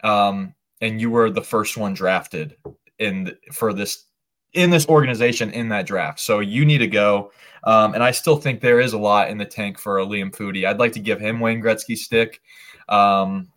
Um, 0.02 0.54
and 0.84 1.00
you 1.00 1.10
were 1.10 1.30
the 1.30 1.42
first 1.42 1.76
one 1.76 1.94
drafted 1.94 2.56
in 2.98 3.34
for 3.52 3.72
this 3.72 4.04
in 4.52 4.70
this 4.70 4.86
organization 4.86 5.50
in 5.50 5.68
that 5.70 5.86
draft. 5.86 6.20
So 6.20 6.38
you 6.38 6.64
need 6.64 6.78
to 6.78 6.86
go. 6.86 7.32
Um, 7.64 7.94
and 7.94 8.04
I 8.04 8.10
still 8.12 8.36
think 8.36 8.60
there 8.60 8.78
is 8.78 8.92
a 8.92 8.98
lot 8.98 9.30
in 9.30 9.38
the 9.38 9.44
tank 9.44 9.78
for 9.78 9.96
Liam 9.98 10.30
Foudy. 10.30 10.64
I'd 10.64 10.78
like 10.78 10.92
to 10.92 11.00
give 11.00 11.18
him 11.18 11.40
Wayne 11.40 11.60
Gretzky 11.60 11.96
stick. 11.96 12.40
Um, 12.88 13.50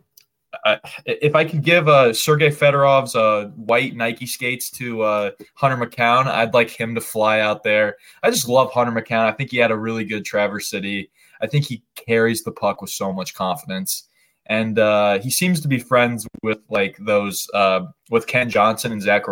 if 1.05 1.35
I 1.35 1.43
could 1.45 1.61
give 1.61 1.87
uh, 1.87 2.13
Sergey 2.13 2.49
Fedorov's 2.49 3.15
uh, 3.15 3.51
white 3.55 3.95
Nike 3.95 4.25
skates 4.25 4.71
to 4.71 5.01
uh, 5.01 5.31
Hunter 5.53 5.85
McKown, 5.85 6.25
I'd 6.25 6.53
like 6.53 6.69
him 6.69 6.95
to 6.95 7.01
fly 7.01 7.41
out 7.41 7.63
there. 7.63 7.97
I 8.23 8.31
just 8.31 8.47
love 8.47 8.71
Hunter 8.71 8.93
McKown. 8.93 9.25
I 9.25 9.33
think 9.33 9.51
he 9.51 9.57
had 9.57 9.71
a 9.71 9.77
really 9.77 10.05
good 10.05 10.25
Traverse 10.25 10.69
City. 10.69 11.11
I 11.41 11.47
think 11.47 11.65
he 11.65 11.83
carries 11.95 12.43
the 12.43 12.53
puck 12.53 12.81
with 12.81 12.89
so 12.89 13.11
much 13.13 13.35
confidence, 13.35 14.06
and 14.47 14.79
uh, 14.79 15.19
he 15.19 15.29
seems 15.29 15.61
to 15.61 15.67
be 15.67 15.79
friends 15.79 16.27
with 16.43 16.59
like 16.69 16.97
those 16.99 17.47
uh, 17.53 17.81
with 18.09 18.27
Kent 18.27 18.51
Johnson 18.51 18.91
and 18.91 19.01
Zach 19.01 19.23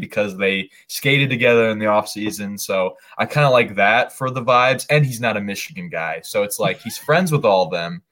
because 0.00 0.36
they 0.36 0.70
skated 0.88 1.30
together 1.30 1.70
in 1.70 1.78
the 1.78 1.86
off 1.86 2.08
season. 2.08 2.58
So 2.58 2.96
I 3.18 3.26
kind 3.26 3.46
of 3.46 3.52
like 3.52 3.76
that 3.76 4.12
for 4.12 4.30
the 4.30 4.42
vibes. 4.42 4.86
And 4.90 5.06
he's 5.06 5.20
not 5.20 5.36
a 5.36 5.40
Michigan 5.40 5.88
guy, 5.88 6.20
so 6.22 6.42
it's 6.42 6.58
like 6.58 6.80
he's 6.80 6.98
friends 6.98 7.32
with 7.32 7.44
all 7.44 7.64
of 7.64 7.70
them 7.70 8.02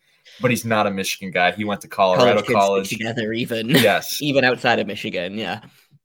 but 0.41 0.51
he's 0.51 0.65
not 0.65 0.87
a 0.87 0.91
Michigan 0.91 1.31
guy. 1.31 1.53
He 1.53 1.65
went 1.65 1.81
to 1.83 1.89
Colorado 1.89 2.43
college, 2.43 2.53
college. 2.53 2.89
together, 2.89 3.33
even 3.33 3.69
yes, 3.71 4.19
even 4.23 4.45
outside 4.45 4.79
of 4.79 4.87
Michigan. 4.87 5.37
Yeah, 5.37 5.61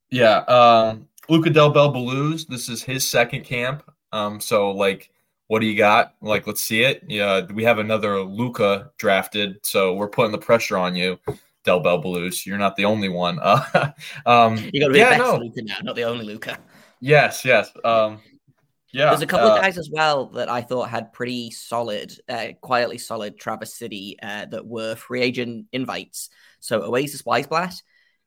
yeah. 0.09 0.39
Um, 0.39 1.07
Luca 1.29 1.49
Del 1.49 1.69
Bel 1.69 1.93
Belluz, 1.93 2.47
this 2.47 2.69
is 2.69 2.83
his 2.83 3.07
second 3.09 3.43
camp. 3.43 3.83
Um, 4.11 4.39
so 4.39 4.71
like, 4.71 5.11
what 5.47 5.59
do 5.59 5.65
you 5.65 5.77
got? 5.77 6.13
Like, 6.21 6.45
let's 6.45 6.61
see 6.61 6.83
it. 6.83 7.03
Yeah, 7.07 7.41
we 7.53 7.63
have 7.63 7.79
another 7.79 8.21
Luca 8.21 8.91
drafted, 8.97 9.65
so 9.65 9.93
we're 9.93 10.09
putting 10.09 10.31
the 10.31 10.37
pressure 10.37 10.77
on 10.77 10.95
you. 10.95 11.19
Del 11.63 11.79
Bel 11.81 12.01
Belluz, 12.01 12.45
you're 12.45 12.57
not 12.57 12.75
the 12.75 12.85
only 12.85 13.09
one. 13.09 13.39
Uh, 13.43 13.91
um, 14.25 14.57
you 14.71 14.79
got 14.79 14.87
to 14.87 14.93
be 14.93 14.99
yeah, 14.99 15.17
no. 15.17 15.37
Luca 15.37 15.61
now, 15.63 15.77
not 15.83 15.95
the 15.95 16.03
only 16.03 16.25
Luca. 16.25 16.57
Yes, 16.99 17.43
yes. 17.43 17.71
Um, 17.83 18.21
yeah, 18.93 19.09
there's 19.09 19.21
a 19.21 19.27
couple 19.27 19.49
uh, 19.49 19.55
of 19.55 19.61
guys 19.61 19.77
as 19.77 19.89
well 19.91 20.27
that 20.27 20.49
I 20.49 20.61
thought 20.61 20.89
had 20.89 21.13
pretty 21.13 21.51
solid, 21.51 22.13
uh, 22.29 22.47
quietly 22.61 22.97
solid 22.97 23.37
Traverse 23.37 23.73
City 23.73 24.17
uh, 24.23 24.45
that 24.45 24.65
were 24.65 24.95
free 24.95 25.21
agent 25.21 25.67
invites. 25.71 26.29
So 26.59 26.81
Oasiz 26.81 27.23
Wiesblatt 27.23 27.81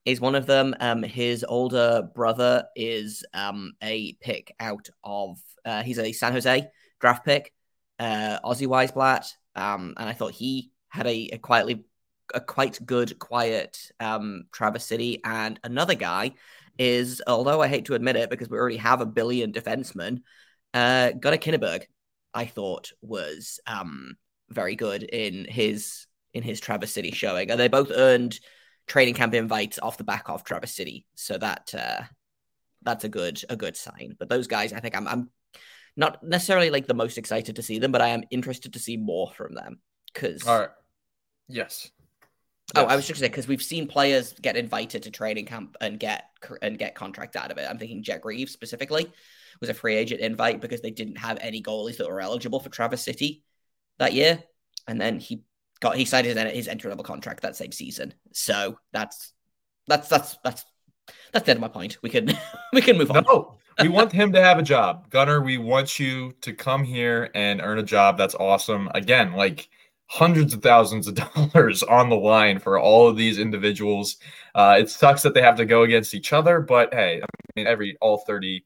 is 0.04 0.20
one 0.20 0.34
of 0.34 0.46
them. 0.46 0.74
Um, 0.80 1.02
his 1.02 1.44
older 1.48 2.08
brother 2.14 2.64
is 2.76 3.24
um, 3.34 3.72
a 3.82 4.12
pick 4.20 4.54
out 4.60 4.88
of. 5.02 5.38
Uh, 5.64 5.82
he's 5.82 5.98
a 5.98 6.12
San 6.12 6.32
Jose 6.32 6.68
draft 7.00 7.24
pick, 7.24 7.52
uh, 7.98 8.38
Wiesblatt, 8.44 9.32
um, 9.54 9.94
and 9.96 10.08
I 10.08 10.12
thought 10.12 10.32
he 10.32 10.70
had 10.88 11.06
a, 11.06 11.30
a 11.32 11.38
quietly 11.38 11.84
a 12.34 12.40
quite 12.40 12.78
good, 12.84 13.18
quiet 13.18 13.90
um, 13.98 14.44
Traverse 14.52 14.84
City. 14.84 15.20
And 15.24 15.58
another 15.64 15.94
guy 15.94 16.34
is, 16.78 17.22
although 17.26 17.60
I 17.60 17.68
hate 17.68 17.86
to 17.86 17.94
admit 17.94 18.16
it 18.16 18.30
because 18.30 18.48
we 18.48 18.58
already 18.58 18.76
have 18.76 19.00
a 19.00 19.06
billion 19.06 19.52
defensemen, 19.52 20.22
uh, 20.72 21.10
Gunnar 21.12 21.38
Kinneberg, 21.38 21.84
I 22.32 22.46
thought 22.46 22.92
was 23.02 23.60
um, 23.66 24.16
very 24.48 24.76
good 24.76 25.02
in 25.02 25.44
his 25.44 26.06
in 26.32 26.42
his 26.42 26.60
Traverse 26.60 26.92
City 26.92 27.10
showing. 27.10 27.50
And 27.50 27.58
they 27.58 27.68
both 27.68 27.90
earned 27.92 28.38
training 28.86 29.14
camp 29.14 29.34
invites 29.34 29.78
off 29.80 29.98
the 29.98 30.04
back 30.04 30.28
of 30.28 30.44
Traverse 30.44 30.72
City, 30.72 31.06
so 31.16 31.38
that 31.38 31.74
uh, 31.74 32.02
that's 32.82 33.04
a 33.04 33.08
good 33.08 33.42
a 33.48 33.56
good 33.56 33.76
sign. 33.76 34.16
But 34.18 34.28
those 34.28 34.46
guys, 34.46 34.72
I 34.72 34.80
think 34.80 34.96
I'm 34.96 35.08
I'm 35.08 35.30
not 35.96 36.22
necessarily 36.22 36.70
like 36.70 36.86
the 36.86 36.94
most 36.94 37.18
excited 37.18 37.56
to 37.56 37.62
see 37.62 37.78
them, 37.78 37.92
but 37.92 38.02
I 38.02 38.08
am 38.08 38.24
interested 38.30 38.72
to 38.74 38.78
see 38.78 38.96
more 38.96 39.32
from 39.32 39.54
them 39.54 39.80
because. 40.12 40.46
All 40.46 40.60
right. 40.60 40.70
Yes. 41.48 41.90
Oh, 42.76 42.82
yes. 42.82 42.90
I 42.90 42.96
was 42.96 43.06
just 43.06 43.20
saying 43.20 43.32
because 43.32 43.48
we've 43.48 43.62
seen 43.62 43.88
players 43.88 44.32
get 44.40 44.56
invited 44.56 45.02
to 45.02 45.10
training 45.10 45.46
camp 45.46 45.76
and 45.80 45.98
get 45.98 46.24
and 46.62 46.78
get 46.78 46.94
contracts 46.94 47.36
out 47.36 47.50
of 47.50 47.58
it. 47.58 47.66
I'm 47.68 47.78
thinking 47.78 48.02
Jet 48.02 48.20
Greaves 48.20 48.52
specifically 48.52 49.10
was 49.60 49.70
a 49.70 49.74
free 49.74 49.96
agent 49.96 50.20
invite 50.20 50.60
because 50.60 50.80
they 50.80 50.90
didn't 50.90 51.16
have 51.16 51.38
any 51.40 51.62
goalies 51.62 51.98
that 51.98 52.08
were 52.08 52.20
eligible 52.20 52.60
for 52.60 52.68
Traverse 52.68 53.02
City 53.02 53.42
that 53.98 54.12
year. 54.12 54.42
And 54.86 55.00
then 55.00 55.18
he 55.18 55.42
got 55.80 55.96
he 55.96 56.04
signed 56.04 56.26
his, 56.26 56.38
his 56.38 56.68
entry 56.68 56.88
level 56.88 57.04
contract 57.04 57.42
that 57.42 57.56
same 57.56 57.72
season. 57.72 58.14
So 58.32 58.78
that's 58.92 59.32
that's 59.86 60.08
that's 60.08 60.38
that's 60.44 60.64
that's 61.32 61.44
the 61.44 61.50
end 61.50 61.58
of 61.58 61.62
my 61.62 61.68
point. 61.68 61.98
We 62.02 62.10
can 62.10 62.30
we 62.72 62.80
can 62.80 62.96
move 62.96 63.10
on. 63.10 63.24
No, 63.26 63.58
we 63.80 63.88
want 63.88 64.12
him 64.12 64.32
to 64.32 64.42
have 64.42 64.58
a 64.58 64.62
job. 64.62 65.10
Gunner, 65.10 65.40
we 65.40 65.58
want 65.58 65.98
you 65.98 66.32
to 66.40 66.52
come 66.52 66.84
here 66.84 67.30
and 67.34 67.60
earn 67.60 67.78
a 67.78 67.82
job. 67.82 68.16
That's 68.18 68.34
awesome. 68.34 68.90
Again, 68.94 69.32
like 69.32 69.68
hundreds 70.06 70.52
of 70.52 70.62
thousands 70.62 71.06
of 71.06 71.14
dollars 71.34 71.82
on 71.84 72.08
the 72.08 72.16
line 72.16 72.58
for 72.58 72.78
all 72.78 73.08
of 73.08 73.16
these 73.16 73.38
individuals. 73.38 74.16
Uh, 74.54 74.76
it 74.80 74.90
sucks 74.90 75.22
that 75.22 75.34
they 75.34 75.42
have 75.42 75.56
to 75.56 75.64
go 75.64 75.82
against 75.82 76.14
each 76.14 76.32
other, 76.32 76.60
but 76.60 76.92
hey, 76.92 77.22
I 77.22 77.26
mean, 77.56 77.66
every 77.66 77.96
all 78.00 78.18
30 78.18 78.64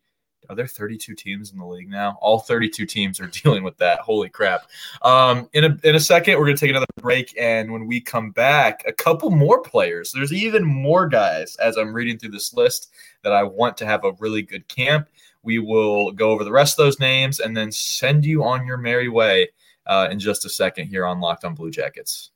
are 0.49 0.57
there 0.57 0.67
32 0.67 1.15
teams 1.15 1.53
in 1.53 1.59
the 1.59 1.67
league 1.67 1.89
now? 1.89 2.19
All 2.21 2.39
32 2.39 2.87
teams 2.87 3.21
are 3.21 3.27
dealing 3.43 3.63
with 3.63 3.77
that. 3.79 4.01
Holy 4.01 4.29
crap. 4.29 4.63
Um, 5.03 5.49
in, 5.53 5.65
a, 5.65 5.79
in 5.85 5.95
a 5.95 6.01
second, 6.01 6.39
we're 6.39 6.47
going 6.47 6.57
to 6.57 6.61
take 6.61 6.71
another 6.71 6.87
break. 7.01 7.35
And 7.39 7.73
when 7.73 7.87
we 7.87 8.01
come 8.01 8.31
back, 8.31 8.83
a 8.87 8.93
couple 8.93 9.31
more 9.31 9.61
players. 9.61 10.13
There's 10.13 10.33
even 10.33 10.65
more 10.65 11.07
guys 11.07 11.57
as 11.57 11.77
I'm 11.77 11.95
reading 11.95 12.19
through 12.19 12.31
this 12.31 12.55
list 12.55 12.93
that 13.23 13.33
I 13.33 13.43
want 13.43 13.77
to 13.79 13.87
have 13.87 14.05
a 14.05 14.13
really 14.19 14.43
good 14.43 14.67
camp. 14.69 15.09
We 15.43 15.59
will 15.59 16.13
go 16.13 16.31
over 16.31 16.45
the 16.45 16.53
rest 16.53 16.79
of 16.79 16.85
those 16.85 16.99
names 16.99 17.41
and 17.41 17.57
then 17.57 17.71
send 17.71 18.25
you 18.25 18.45
on 18.45 18.67
your 18.67 18.79
merry 18.79 19.09
way 19.09 19.51
uh, 19.87 20.09
in 20.11 20.19
just 20.19 20.45
a 20.45 20.49
second 20.49 20.87
here 20.87 21.05
on 21.05 21.21
Locked 21.21 21.45
on 21.45 21.55
Blue 21.55 21.71
Jackets. 21.71 22.31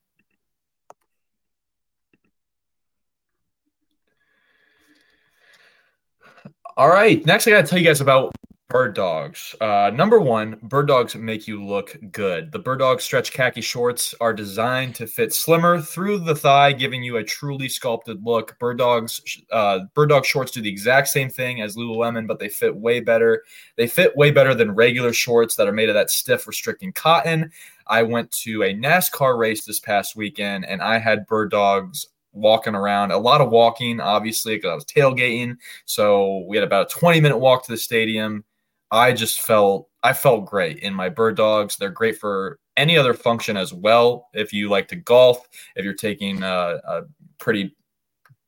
All 6.78 6.88
right. 6.88 7.26
Next, 7.26 7.48
I 7.48 7.50
got 7.50 7.62
to 7.62 7.66
tell 7.66 7.80
you 7.80 7.84
guys 7.84 8.00
about 8.00 8.36
bird 8.68 8.94
dogs. 8.94 9.52
Uh, 9.60 9.90
number 9.92 10.20
one, 10.20 10.60
bird 10.62 10.86
dogs 10.86 11.16
make 11.16 11.48
you 11.48 11.66
look 11.66 11.98
good. 12.12 12.52
The 12.52 12.60
bird 12.60 12.78
dog 12.78 13.00
stretch 13.00 13.32
khaki 13.32 13.62
shorts 13.62 14.14
are 14.20 14.32
designed 14.32 14.94
to 14.94 15.08
fit 15.08 15.34
slimmer 15.34 15.80
through 15.80 16.20
the 16.20 16.36
thigh, 16.36 16.70
giving 16.70 17.02
you 17.02 17.16
a 17.16 17.24
truly 17.24 17.68
sculpted 17.68 18.24
look. 18.24 18.56
Bird 18.60 18.78
dogs, 18.78 19.20
uh, 19.50 19.80
bird 19.94 20.10
dog 20.10 20.24
shorts 20.24 20.52
do 20.52 20.62
the 20.62 20.70
exact 20.70 21.08
same 21.08 21.28
thing 21.28 21.62
as 21.62 21.74
Lululemon, 21.74 22.28
but 22.28 22.38
they 22.38 22.48
fit 22.48 22.76
way 22.76 23.00
better. 23.00 23.42
They 23.74 23.88
fit 23.88 24.16
way 24.16 24.30
better 24.30 24.54
than 24.54 24.72
regular 24.72 25.12
shorts 25.12 25.56
that 25.56 25.66
are 25.66 25.72
made 25.72 25.88
of 25.88 25.96
that 25.96 26.12
stiff, 26.12 26.46
restricting 26.46 26.92
cotton. 26.92 27.50
I 27.88 28.04
went 28.04 28.30
to 28.42 28.62
a 28.62 28.72
NASCAR 28.72 29.36
race 29.36 29.64
this 29.64 29.80
past 29.80 30.14
weekend, 30.14 30.64
and 30.64 30.80
I 30.80 30.98
had 30.98 31.26
bird 31.26 31.50
dogs 31.50 32.06
walking 32.38 32.74
around, 32.74 33.10
a 33.10 33.18
lot 33.18 33.40
of 33.40 33.50
walking, 33.50 34.00
obviously, 34.00 34.56
because 34.56 34.70
I 34.70 34.74
was 34.74 34.84
tailgating. 34.84 35.56
So 35.84 36.44
we 36.48 36.56
had 36.56 36.64
about 36.64 36.90
a 36.90 36.94
20 36.94 37.20
minute 37.20 37.38
walk 37.38 37.64
to 37.64 37.72
the 37.72 37.78
stadium. 37.78 38.44
I 38.90 39.12
just 39.12 39.42
felt 39.42 39.88
I 40.02 40.12
felt 40.12 40.46
great 40.46 40.78
in 40.78 40.94
my 40.94 41.08
bird 41.08 41.36
dogs. 41.36 41.76
They're 41.76 41.90
great 41.90 42.18
for 42.18 42.58
any 42.76 42.96
other 42.96 43.14
function 43.14 43.56
as 43.56 43.74
well. 43.74 44.28
If 44.32 44.52
you 44.52 44.68
like 44.68 44.88
to 44.88 44.96
golf, 44.96 45.48
if 45.76 45.84
you're 45.84 45.94
taking 45.94 46.42
a, 46.42 46.80
a 46.84 47.02
pretty 47.38 47.76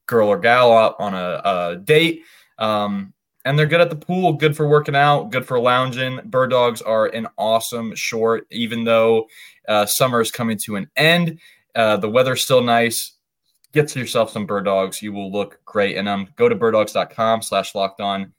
girl 0.06 0.28
or 0.28 0.38
gal 0.38 0.72
out 0.72 0.96
on 0.98 1.14
a, 1.14 1.42
a 1.44 1.76
date, 1.76 2.22
um, 2.58 3.12
and 3.44 3.58
they're 3.58 3.66
good 3.66 3.80
at 3.80 3.90
the 3.90 3.96
pool, 3.96 4.34
good 4.34 4.56
for 4.56 4.68
working 4.68 4.94
out, 4.94 5.30
good 5.30 5.46
for 5.46 5.58
lounging. 5.58 6.20
Bird 6.26 6.50
dogs 6.50 6.82
are 6.82 7.06
an 7.06 7.26
awesome 7.38 7.94
short, 7.94 8.46
even 8.50 8.84
though 8.84 9.26
uh, 9.66 9.86
summer 9.86 10.20
is 10.20 10.30
coming 10.30 10.58
to 10.58 10.76
an 10.76 10.88
end. 10.96 11.38
Uh, 11.74 11.96
the 11.96 12.08
weather's 12.08 12.42
still 12.42 12.62
nice 12.62 13.12
get 13.72 13.94
yourself 13.94 14.30
some 14.30 14.46
bird 14.46 14.64
dogs. 14.64 15.02
You 15.02 15.12
will 15.12 15.30
look 15.30 15.60
great. 15.64 15.96
And 15.96 16.08
um, 16.08 16.28
go 16.36 16.48
to 16.48 16.56
birddogs.com 16.56 17.42
slash 17.42 17.74
locked 17.74 18.00
on 18.00 18.32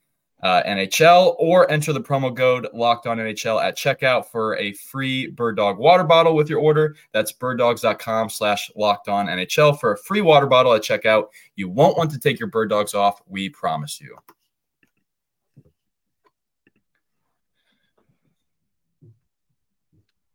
uh, 0.44 0.63
NHL 0.63 1.36
or 1.38 1.70
enter 1.72 1.94
the 1.94 2.02
promo 2.02 2.36
code 2.36 2.67
locked 2.74 3.06
on 3.06 3.17
NHL 3.17 3.63
at 3.63 3.78
checkout 3.78 4.26
for 4.26 4.58
a 4.58 4.74
free 4.74 5.28
bird 5.28 5.56
dog 5.56 5.78
water 5.78 6.04
bottle 6.04 6.36
with 6.36 6.50
your 6.50 6.60
order. 6.60 6.96
That's 7.13 7.32
birddogs.com 7.32 8.30
slash 8.30 8.72
locked 8.76 9.08
on 9.08 9.28
NHL 9.28 9.80
for 9.80 9.94
a 9.94 9.98
free 9.98 10.22
water 10.22 10.48
bottle 10.48 10.74
at 10.74 10.82
checkout. 10.82 11.28
You 11.56 11.70
won't 11.70 11.98
want 11.98 12.12
to 12.12 12.20
take 12.20 12.39
your 12.39 12.50
bird 12.50 12.70
dogs 12.70 12.94
off. 12.94 13.22
We 13.28 13.50
promise 13.50 14.02
you. 14.02 14.17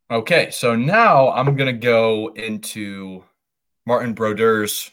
Okay, 0.09 0.51
so 0.51 0.73
now 0.73 1.31
I'm 1.31 1.53
going 1.57 1.73
to 1.73 1.73
go 1.73 2.31
into 2.35 3.25
Martin 3.87 4.13
Brodeur's 4.13 4.91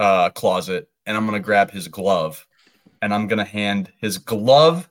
uh, 0.00 0.30
closet 0.30 0.88
and 1.04 1.14
I'm 1.14 1.26
going 1.26 1.38
to 1.38 1.44
grab 1.44 1.70
his 1.70 1.88
glove 1.88 2.46
and 3.02 3.12
I'm 3.12 3.28
going 3.28 3.38
to 3.38 3.44
hand 3.44 3.92
his 4.00 4.16
glove 4.16 4.88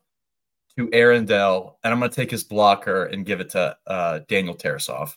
to 0.78 0.88
Aaron 0.93 1.26
Dell 1.26 1.80
and 1.84 1.91
I'm 1.91 2.00
going 2.00 2.12
to 2.12 2.15
take 2.15 2.30
his 2.30 2.43
blocker 2.43 3.06
and 3.06 3.26
give 3.26 3.41
it 3.41 3.50
to 3.50 3.76
uh, 3.88 4.19
Daniel 4.28 4.56
Tarasov. 4.56 5.15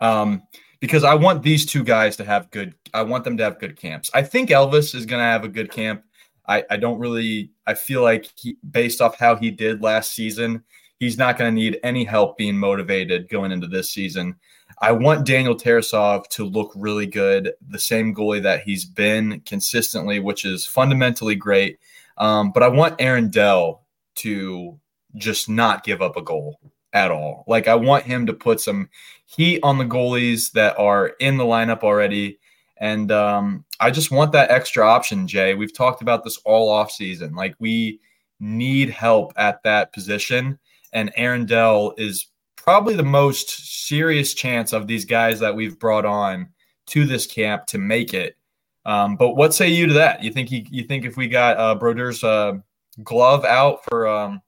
Um, 0.00 0.42
because 0.80 1.04
I 1.04 1.14
want 1.14 1.44
these 1.44 1.64
two 1.64 1.84
guys 1.84 2.16
to 2.16 2.24
have 2.24 2.50
good, 2.50 2.74
I 2.92 3.02
want 3.02 3.22
them 3.22 3.36
to 3.36 3.44
have 3.44 3.60
good 3.60 3.76
camps. 3.76 4.10
I 4.12 4.22
think 4.22 4.50
Elvis 4.50 4.92
is 4.92 5.06
going 5.06 5.20
to 5.20 5.24
have 5.24 5.44
a 5.44 5.48
good 5.48 5.70
camp. 5.70 6.02
I, 6.48 6.64
I 6.70 6.76
don't 6.76 6.98
really, 6.98 7.52
I 7.68 7.74
feel 7.74 8.02
like 8.02 8.28
he, 8.34 8.56
based 8.68 9.00
off 9.00 9.16
how 9.16 9.36
he 9.36 9.52
did 9.52 9.80
last 9.80 10.12
season, 10.12 10.64
he's 10.98 11.18
not 11.18 11.38
going 11.38 11.54
to 11.54 11.54
need 11.54 11.78
any 11.84 12.02
help 12.02 12.36
being 12.36 12.58
motivated 12.58 13.28
going 13.28 13.52
into 13.52 13.68
this 13.68 13.92
season. 13.92 14.34
I 14.82 14.90
want 14.90 15.24
Daniel 15.24 15.54
Tarasov 15.54 16.26
to 16.30 16.44
look 16.44 16.72
really 16.74 17.06
good, 17.06 17.52
the 17.68 17.78
same 17.78 18.12
goalie 18.12 18.42
that 18.42 18.64
he's 18.64 18.84
been 18.84 19.40
consistently, 19.46 20.18
which 20.18 20.44
is 20.44 20.66
fundamentally 20.66 21.36
great. 21.36 21.78
Um, 22.18 22.50
but 22.50 22.64
I 22.64 22.68
want 22.68 22.96
Aaron 22.98 23.30
Dell 23.30 23.86
to 24.16 24.78
just 25.14 25.48
not 25.48 25.84
give 25.84 26.02
up 26.02 26.16
a 26.16 26.22
goal 26.22 26.58
at 26.92 27.12
all. 27.12 27.44
Like 27.46 27.68
I 27.68 27.76
want 27.76 28.04
him 28.04 28.26
to 28.26 28.32
put 28.32 28.60
some 28.60 28.88
heat 29.24 29.60
on 29.62 29.78
the 29.78 29.84
goalies 29.84 30.50
that 30.52 30.76
are 30.76 31.12
in 31.20 31.36
the 31.36 31.44
lineup 31.44 31.84
already. 31.84 32.40
And 32.78 33.12
um, 33.12 33.64
I 33.78 33.92
just 33.92 34.10
want 34.10 34.32
that 34.32 34.50
extra 34.50 34.84
option, 34.84 35.28
Jay. 35.28 35.54
We've 35.54 35.72
talked 35.72 36.02
about 36.02 36.24
this 36.24 36.38
all 36.38 36.68
off 36.68 36.90
season. 36.90 37.36
Like 37.36 37.54
we 37.60 38.00
need 38.40 38.90
help 38.90 39.32
at 39.36 39.62
that 39.62 39.92
position. 39.92 40.58
And 40.92 41.12
Aaron 41.14 41.46
Dell 41.46 41.94
is 41.96 42.26
probably 42.62 42.94
the 42.94 43.02
most 43.02 43.86
serious 43.86 44.34
chance 44.34 44.72
of 44.72 44.86
these 44.86 45.04
guys 45.04 45.40
that 45.40 45.54
we've 45.54 45.78
brought 45.78 46.04
on 46.04 46.48
to 46.86 47.04
this 47.04 47.26
camp 47.26 47.66
to 47.66 47.78
make 47.78 48.14
it. 48.14 48.36
Um, 48.84 49.16
but 49.16 49.34
what 49.34 49.52
say 49.52 49.68
you 49.68 49.86
to 49.88 49.94
that? 49.94 50.22
You 50.22 50.32
think 50.32 50.48
he, 50.48 50.66
you 50.70 50.84
think 50.84 51.04
if 51.04 51.16
we 51.16 51.28
got 51.28 51.56
uh, 51.56 51.74
Brodeur's 51.74 52.22
uh, 52.22 52.54
glove 53.02 53.44
out 53.44 53.84
for, 53.84 54.06
um, 54.06 54.40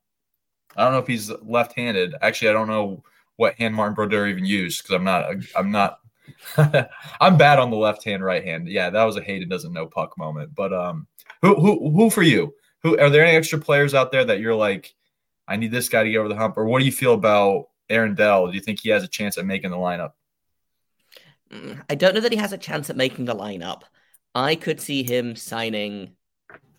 I 0.77 0.85
don't 0.85 0.93
know 0.93 0.99
if 0.99 1.07
he's 1.07 1.31
left-handed. 1.43 2.15
Actually, 2.21 2.51
I 2.51 2.53
don't 2.53 2.69
know 2.69 3.03
what 3.37 3.55
hand 3.55 3.75
Martin 3.75 3.95
Brodeur 3.95 4.29
even 4.29 4.45
used 4.45 4.83
because 4.83 4.95
I'm 4.95 5.05
not, 5.05 5.35
I'm 5.57 5.71
not, 5.73 5.99
I'm 7.21 7.37
bad 7.37 7.59
on 7.59 7.71
the 7.71 7.77
left 7.77 8.05
hand, 8.05 8.25
right 8.25 8.45
hand. 8.45 8.69
Yeah, 8.69 8.91
that 8.91 9.05
was 9.05 9.17
a 9.17 9.23
Hayden 9.23 9.49
doesn't 9.49 9.73
know 9.73 9.87
puck 9.87 10.17
moment. 10.19 10.55
But 10.55 10.73
um, 10.73 11.07
who, 11.43 11.55
who, 11.57 11.91
who 11.91 12.11
for 12.11 12.23
you? 12.23 12.55
Who 12.83 12.99
are 12.99 13.11
there 13.11 13.25
any 13.25 13.37
extra 13.37 13.59
players 13.59 13.95
out 13.95 14.13
there 14.13 14.25
that 14.25 14.41
you're 14.41 14.55
like, 14.55 14.95
I 15.49 15.57
need 15.57 15.73
this 15.73 15.89
guy 15.89 16.05
to 16.05 16.11
get 16.11 16.19
over 16.19 16.29
the 16.29 16.37
hump, 16.37 16.57
or 16.57 16.67
what 16.67 16.79
do 16.79 16.87
you 16.87 16.93
feel 16.93 17.15
about 17.15 17.67
Aaron 17.91 18.15
Dell, 18.15 18.49
do 18.49 18.55
you 18.55 18.61
think 18.61 18.81
he 18.81 18.91
has 18.91 19.03
a 19.03 19.09
chance 19.09 19.39
at 19.39 19.47
making 19.47 19.71
the 19.71 19.77
lineup? 19.77 20.13
Mm, 21.53 21.83
I 21.89 21.95
don't 21.95 22.15
know 22.15 22.21
that 22.21 22.33
he 22.33 22.39
has 22.39 22.53
a 22.53 22.59
chance 22.59 22.91
at 22.91 22.97
making 22.97 23.27
the 23.27 23.35
lineup. 23.35 23.83
I 24.35 24.55
could 24.55 24.81
see 24.81 25.03
him 25.03 25.37
signing 25.37 26.17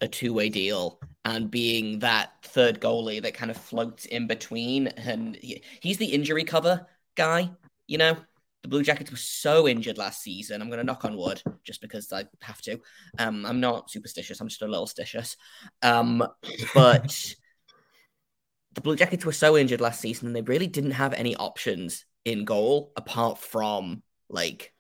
a 0.02 0.08
two 0.08 0.34
way 0.34 0.50
deal 0.50 1.00
and 1.24 1.50
being 1.50 2.00
that 2.00 2.34
third 2.44 2.82
goalie 2.82 3.22
that 3.22 3.34
kind 3.34 3.50
of 3.50 3.58
floats 3.58 4.06
in 4.06 4.28
between. 4.28 4.88
And 4.88 5.36
he, 5.38 5.64
he's 5.80 5.98
the 5.98 6.06
injury 6.06 6.44
cover 6.44 6.86
guy, 7.16 7.52
you 7.88 7.98
know? 7.98 8.18
The 8.62 8.70
Blue 8.70 8.82
Jackets 8.82 9.12
were 9.12 9.18
so 9.18 9.68
injured 9.68 10.00
last 10.00 10.24
season. 10.24 10.60
I'm 10.60 10.70
going 10.70 10.80
to 10.80 10.84
knock 10.84 11.06
on 11.06 11.16
wood 11.16 11.40
just 11.64 11.82
because 11.82 12.12
I 12.12 12.26
have 12.42 12.64
to. 12.64 12.80
Um, 13.20 13.46
I'm 13.46 13.60
not 13.60 13.92
superstitious. 13.92 14.42
I'm 14.42 14.48
just 14.48 14.64
a 14.64 14.68
little 14.68 14.88
stitious. 14.88 15.36
Um, 15.84 16.28
but 16.74 17.36
the 18.76 18.82
Blue 18.82 18.96
Jackets 18.96 19.26
were 19.26 19.32
so 19.32 19.58
injured 19.58 19.82
last 19.82 20.02
season 20.02 20.28
and 20.28 20.36
they 20.36 20.42
really 20.42 20.68
didn't 20.68 20.92
have 20.92 21.14
any 21.14 21.36
options 21.36 22.06
in 22.26 22.44
goal 22.44 22.92
apart 22.98 23.40
from 23.40 24.04
like 24.30 24.74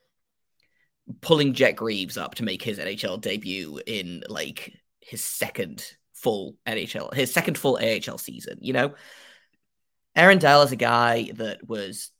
pulling 1.21 1.53
Jet 1.53 1.73
Greaves 1.73 2.17
up 2.17 2.36
to 2.36 2.43
make 2.43 2.62
his 2.62 2.77
NHL 2.77 3.21
debut 3.21 3.79
in 3.88 4.23
like 4.27 4.73
his 4.99 5.23
second 5.23 5.86
full 6.13 6.58
NHL, 6.67 7.13
his 7.13 7.34
second 7.34 7.58
full 7.58 7.79
AHL 7.81 8.17
season, 8.17 8.58
you 8.62 8.73
know? 8.73 8.93
Aaron 10.15 10.39
Dell 10.39 10.62
is 10.63 10.71
a 10.71 10.77
guy 10.77 11.31
that 11.36 11.67
was 11.67 12.12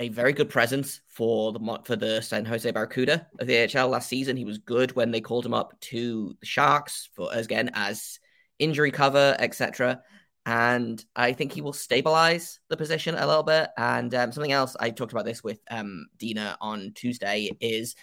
a 0.00 0.08
very 0.08 0.32
good 0.32 0.50
presence 0.50 1.00
for 1.06 1.52
the 1.52 1.80
for 1.84 1.96
the 1.96 2.20
San 2.20 2.44
Jose 2.44 2.70
Barracuda 2.70 3.26
of 3.38 3.46
the 3.46 3.76
AHL 3.76 3.88
last 3.88 4.08
season. 4.08 4.36
He 4.36 4.44
was 4.44 4.58
good 4.58 4.94
when 4.96 5.10
they 5.10 5.20
called 5.20 5.46
him 5.46 5.54
up 5.54 5.78
to 5.82 6.36
the 6.40 6.46
Sharks 6.46 7.08
for 7.14 7.28
again 7.32 7.70
as 7.74 8.18
injury 8.58 8.90
cover, 8.90 9.36
etc 9.38 10.02
and 10.46 11.02
I 11.16 11.32
think 11.32 11.52
he 11.52 11.62
will 11.62 11.72
stabilize 11.72 12.60
the 12.68 12.76
position 12.76 13.14
a 13.14 13.26
little 13.26 13.42
bit. 13.42 13.70
And 13.78 14.14
um, 14.14 14.32
something 14.32 14.52
else 14.52 14.76
I 14.78 14.90
talked 14.90 15.12
about 15.12 15.24
this 15.24 15.42
with 15.42 15.58
um, 15.70 16.06
Dina 16.18 16.58
on 16.60 16.92
Tuesday 16.94 17.50
is 17.60 17.94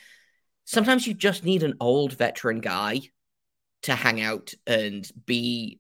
sometimes 0.65 1.05
you 1.05 1.13
just 1.13 1.43
need 1.43 1.61
an 1.63 1.75
old 1.79 2.13
veteran 2.13 2.59
guy 2.59 3.01
to 3.83 3.93
hang 3.93 4.21
out 4.21 4.53
and 4.65 5.07
be 5.25 5.79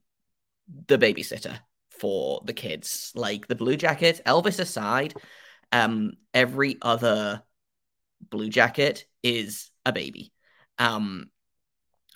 the 0.87 0.99
babysitter 0.99 1.57
for 1.89 2.41
the 2.45 2.53
kids. 2.53 3.11
Like 3.15 3.47
the 3.47 3.55
Blue 3.55 3.75
Jacket, 3.75 4.21
Elvis 4.25 4.59
aside, 4.59 5.15
um, 5.71 6.13
every 6.33 6.77
other 6.81 7.41
Blue 8.29 8.49
Jacket 8.49 9.05
is 9.23 9.71
a 9.83 9.91
baby. 9.91 10.31
Um, 10.77 11.31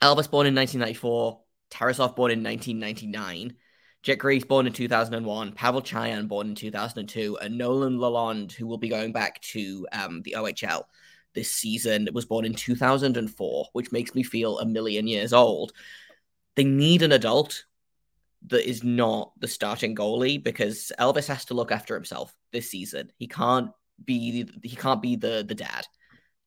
Elvis 0.03 0.29
born 0.29 0.45
in 0.45 0.53
1994, 0.53 1.41
Tarasov 1.71 2.15
born 2.15 2.31
in 2.31 2.43
1999 2.43 3.55
Jet 4.05 4.19
Greaves, 4.19 4.45
born 4.45 4.67
in 4.67 4.71
2001, 4.71 5.53
Pavel 5.53 5.81
Cajan, 5.81 6.27
born 6.27 6.49
in 6.49 6.55
2002, 6.55 7.39
and 7.41 7.57
Nolan 7.57 7.97
Lalonde, 7.97 8.51
who 8.51 8.67
will 8.67 8.77
be 8.77 8.87
going 8.87 9.11
back 9.11 9.41
to 9.41 9.87
um, 9.91 10.21
the 10.21 10.35
OHL 10.37 10.83
this 11.33 11.51
season, 11.51 12.07
was 12.13 12.23
born 12.23 12.45
in 12.45 12.53
2004, 12.53 13.69
which 13.73 13.91
makes 13.91 14.13
me 14.13 14.21
feel 14.21 14.59
a 14.59 14.65
million 14.65 15.07
years 15.07 15.33
old. 15.33 15.73
They 16.55 16.63
need 16.63 17.01
an 17.01 17.13
adult 17.13 17.65
that 18.45 18.69
is 18.69 18.83
not 18.83 19.31
the 19.39 19.47
starting 19.47 19.95
goalie 19.95 20.41
because 20.41 20.91
Elvis 20.99 21.27
has 21.27 21.45
to 21.45 21.55
look 21.55 21.71
after 21.71 21.95
himself 21.95 22.31
this 22.51 22.69
season. 22.69 23.11
He 23.17 23.27
can't 23.27 23.71
be 24.03 24.47
he 24.61 24.75
can't 24.75 25.01
be 25.01 25.15
the 25.15 25.43
the 25.47 25.55
dad. 25.55 25.87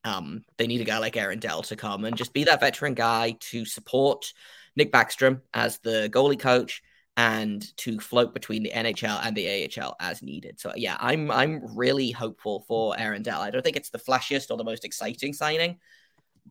Um, 0.04 0.44
they 0.58 0.68
need 0.68 0.80
a 0.80 0.84
guy 0.84 0.98
like 0.98 1.16
Aaron 1.16 1.40
Dell 1.40 1.62
to 1.62 1.74
come 1.74 2.04
and 2.04 2.16
just 2.16 2.32
be 2.32 2.44
that 2.44 2.60
veteran 2.60 2.94
guy 2.94 3.36
to 3.50 3.64
support 3.64 4.32
Nick 4.76 4.92
Backstrom 4.92 5.40
as 5.52 5.78
the 5.78 6.08
goalie 6.12 6.38
coach 6.38 6.84
and 7.18 7.76
to 7.76 7.98
float 7.98 8.32
between 8.32 8.62
the 8.62 8.70
NHL 8.70 9.20
and 9.24 9.36
the 9.36 9.68
AHL 9.76 9.96
as 9.98 10.22
needed. 10.22 10.60
So 10.60 10.72
yeah, 10.76 10.96
I'm 11.00 11.32
I'm 11.32 11.76
really 11.76 12.12
hopeful 12.12 12.64
for 12.68 12.98
Aaron 12.98 13.22
Dell. 13.22 13.40
I 13.40 13.50
don't 13.50 13.62
think 13.62 13.76
it's 13.76 13.90
the 13.90 13.98
flashiest 13.98 14.52
or 14.52 14.56
the 14.56 14.62
most 14.62 14.84
exciting 14.84 15.32
signing, 15.32 15.78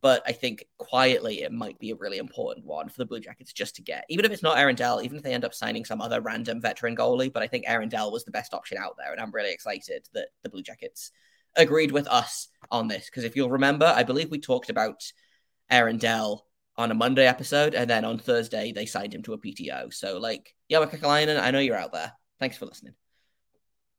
but 0.01 0.21
I 0.27 0.33
think 0.33 0.65
quietly 0.77 1.41
it 1.43 1.53
might 1.53 1.79
be 1.79 1.91
a 1.91 1.95
really 1.95 2.17
important 2.17 2.65
one 2.65 2.89
for 2.89 2.97
the 2.97 3.05
Blue 3.05 3.21
Jackets 3.21 3.53
just 3.53 3.77
to 3.77 3.81
get. 3.81 4.03
Even 4.09 4.25
if 4.25 4.31
it's 4.33 4.43
not 4.43 4.57
Aaron 4.57 4.75
Dell, 4.75 5.01
even 5.01 5.17
if 5.17 5.23
they 5.23 5.33
end 5.33 5.45
up 5.45 5.53
signing 5.53 5.85
some 5.85 6.01
other 6.01 6.19
random 6.19 6.59
veteran 6.59 6.97
goalie, 6.97 7.31
but 7.31 7.43
I 7.43 7.47
think 7.47 7.63
Aaron 7.65 7.87
Dell 7.87 8.11
was 8.11 8.25
the 8.25 8.31
best 8.31 8.53
option 8.53 8.77
out 8.77 8.95
there, 8.97 9.13
and 9.13 9.21
I'm 9.21 9.31
really 9.31 9.53
excited 9.53 10.09
that 10.13 10.27
the 10.43 10.49
Blue 10.49 10.63
Jackets 10.63 11.11
agreed 11.55 11.93
with 11.93 12.07
us 12.07 12.49
on 12.69 12.89
this 12.89 13.05
because 13.05 13.23
if 13.23 13.37
you'll 13.37 13.51
remember, 13.51 13.85
I 13.85 14.03
believe 14.03 14.31
we 14.31 14.39
talked 14.39 14.69
about 14.69 15.01
Aaron 15.69 15.97
Dell 15.97 16.46
on 16.77 16.91
a 16.91 16.93
Monday 16.93 17.25
episode, 17.25 17.73
and 17.73 17.89
then 17.89 18.05
on 18.05 18.19
Thursday 18.19 18.71
they 18.71 18.85
signed 18.85 19.13
him 19.13 19.23
to 19.23 19.33
a 19.33 19.37
PTO. 19.37 19.93
So 19.93 20.19
like, 20.19 20.53
yeah, 20.69 20.79
Kekalainen, 20.79 21.39
I 21.39 21.51
know 21.51 21.59
you're 21.59 21.77
out 21.77 21.93
there. 21.93 22.11
Thanks 22.39 22.57
for 22.57 22.65
listening. 22.65 22.93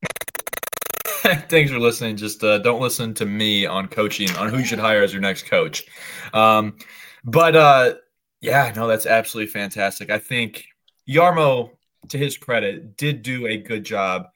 Thanks 1.48 1.70
for 1.70 1.78
listening. 1.78 2.16
Just 2.16 2.44
uh, 2.44 2.58
don't 2.58 2.80
listen 2.80 3.12
to 3.14 3.26
me 3.26 3.66
on 3.66 3.88
coaching 3.88 4.30
on 4.36 4.48
who 4.48 4.58
you 4.58 4.64
should 4.64 4.78
hire 4.78 5.02
as 5.02 5.12
your 5.12 5.22
next 5.22 5.46
coach. 5.46 5.84
Um, 6.32 6.76
but 7.24 7.56
uh, 7.56 7.94
yeah, 8.40 8.72
no, 8.76 8.86
that's 8.86 9.06
absolutely 9.06 9.50
fantastic. 9.50 10.10
I 10.10 10.18
think 10.18 10.66
Jarmo, 11.08 11.70
to 12.10 12.18
his 12.18 12.36
credit, 12.36 12.96
did 12.96 13.22
do 13.22 13.46
a 13.46 13.56
good 13.56 13.84
job 13.84 14.28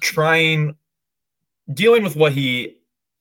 trying 0.00 0.76
dealing 1.72 2.02
with 2.02 2.16
what 2.16 2.32
he. 2.32 2.78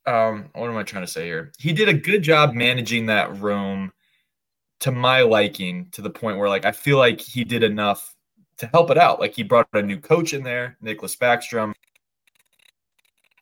Um, 0.08 0.50
what 0.54 0.70
am 0.70 0.78
I 0.78 0.84
trying 0.84 1.04
to 1.04 1.12
say 1.12 1.26
here? 1.26 1.52
He 1.58 1.74
did 1.74 1.90
a 1.90 1.94
good 1.94 2.22
job 2.22 2.54
managing 2.54 3.08
that 3.08 3.40
room 3.40 3.92
to 4.80 4.92
my 4.92 5.22
liking 5.22 5.88
to 5.92 6.02
the 6.02 6.10
point 6.10 6.38
where 6.38 6.50
like 6.50 6.66
I 6.66 6.72
feel 6.72 6.98
like 6.98 7.20
he 7.20 7.44
did 7.44 7.64
enough 7.64 8.16
to 8.58 8.68
help 8.68 8.90
it 8.90 8.98
out. 8.98 9.20
Like 9.20 9.36
he 9.36 9.44
brought 9.44 9.68
a 9.74 9.82
new 9.82 10.00
coach 10.00 10.34
in 10.34 10.44
there, 10.44 10.78
Nicholas 10.82 11.16
Backstrom, 11.16 11.74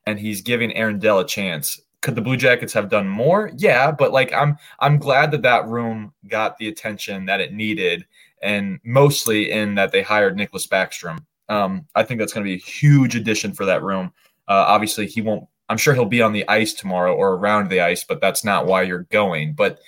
and 0.05 0.19
he's 0.19 0.41
giving 0.41 0.73
Aaron 0.75 0.99
Dell 0.99 1.19
a 1.19 1.27
chance. 1.27 1.79
Could 2.01 2.15
the 2.15 2.21
Blue 2.21 2.35
Jackets 2.35 2.73
have 2.73 2.89
done 2.89 3.07
more? 3.07 3.51
Yeah, 3.55 3.91
but 3.91 4.11
like 4.11 4.33
I'm 4.33 4.57
I'm 4.79 4.97
glad 4.97 5.31
that 5.31 5.41
that 5.43 5.67
room 5.67 6.13
got 6.27 6.57
the 6.57 6.67
attention 6.67 7.25
that 7.25 7.39
it 7.39 7.53
needed, 7.53 8.05
and 8.41 8.79
mostly 8.83 9.51
in 9.51 9.75
that 9.75 9.91
they 9.91 10.01
hired 10.01 10.35
Nicholas 10.35 10.67
Backstrom. 10.67 11.19
Um, 11.49 11.87
I 11.95 12.03
think 12.03 12.19
that's 12.19 12.33
going 12.33 12.45
to 12.45 12.49
be 12.49 12.55
a 12.55 12.57
huge 12.57 13.15
addition 13.15 13.53
for 13.53 13.65
that 13.65 13.83
room. 13.83 14.11
Uh, 14.47 14.65
obviously, 14.67 15.07
he 15.07 15.21
won't. 15.21 15.47
I'm 15.69 15.77
sure 15.77 15.93
he'll 15.93 16.05
be 16.05 16.21
on 16.21 16.33
the 16.33 16.47
ice 16.49 16.73
tomorrow 16.73 17.15
or 17.15 17.33
around 17.33 17.69
the 17.69 17.79
ice, 17.79 18.03
but 18.03 18.19
that's 18.19 18.43
not 18.43 18.65
why 18.65 18.81
you're 18.81 19.07
going. 19.09 19.53
But 19.53 19.79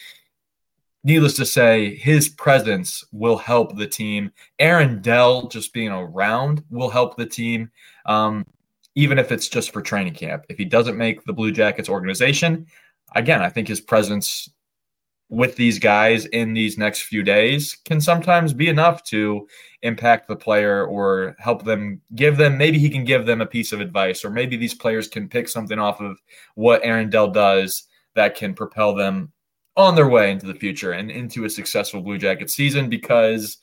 needless 1.06 1.36
to 1.36 1.46
say, 1.46 1.96
his 1.96 2.28
presence 2.30 3.04
will 3.12 3.38
help 3.38 3.78
the 3.78 3.88
team. 3.88 4.32
Aaron 4.58 5.02
Dell 5.02 5.48
just 5.48 5.72
being 5.72 5.92
around 5.92 6.64
will 6.72 6.90
help 6.90 7.16
the 7.16 7.28
team, 7.28 7.70
um, 8.08 8.44
even 8.96 9.20
if 9.20 9.32
it's 9.32 9.48
just 9.48 9.72
for 9.72 9.82
training 9.82 10.16
camp. 10.16 10.46
If 10.50 10.58
he 10.58 10.66
doesn't 10.66 10.98
make 10.98 11.24
the 11.24 11.34
Blue 11.34 11.52
Jackets 11.52 11.90
organization, 11.90 12.66
again, 13.14 13.44
I 13.44 13.50
think 13.50 13.68
his 13.68 13.80
presence 13.80 14.50
with 15.30 15.56
these 15.56 15.78
guys 15.78 16.26
in 16.28 16.54
these 16.54 16.78
next 16.78 17.04
few 17.04 17.22
days 17.22 17.76
can 17.86 18.02
sometimes 18.02 18.52
be 18.52 18.68
enough 18.68 19.04
to 19.04 19.48
impact 19.84 20.28
the 20.28 20.36
player 20.36 20.86
or 20.86 21.36
help 21.40 21.64
them 21.64 22.00
give 22.14 22.38
them 22.38 22.60
maybe 22.60 22.78
he 22.78 22.92
can 22.92 23.04
give 23.04 23.26
them 23.26 23.42
a 23.42 23.46
piece 23.46 23.72
of 23.72 23.82
advice 23.82 24.24
or 24.24 24.30
maybe 24.30 24.56
these 24.56 24.76
players 24.76 25.08
can 25.08 25.28
pick 25.28 25.50
something 25.50 25.80
off 25.80 26.00
of 26.00 26.22
what 26.54 26.82
Aaron 26.84 27.10
Dell 27.10 27.28
does 27.28 27.88
that 28.14 28.36
can 28.36 28.54
propel 28.54 28.94
them 28.94 29.32
on 29.78 29.96
their 29.96 30.08
way 30.08 30.32
into 30.32 30.46
the 30.46 30.56
future 30.56 30.94
and 30.94 31.12
into 31.12 31.46
a 31.46 31.50
successful 31.50 32.02
Blue 32.02 32.18
Jackets 32.18 32.54
season 32.54 32.90
because 32.90 33.58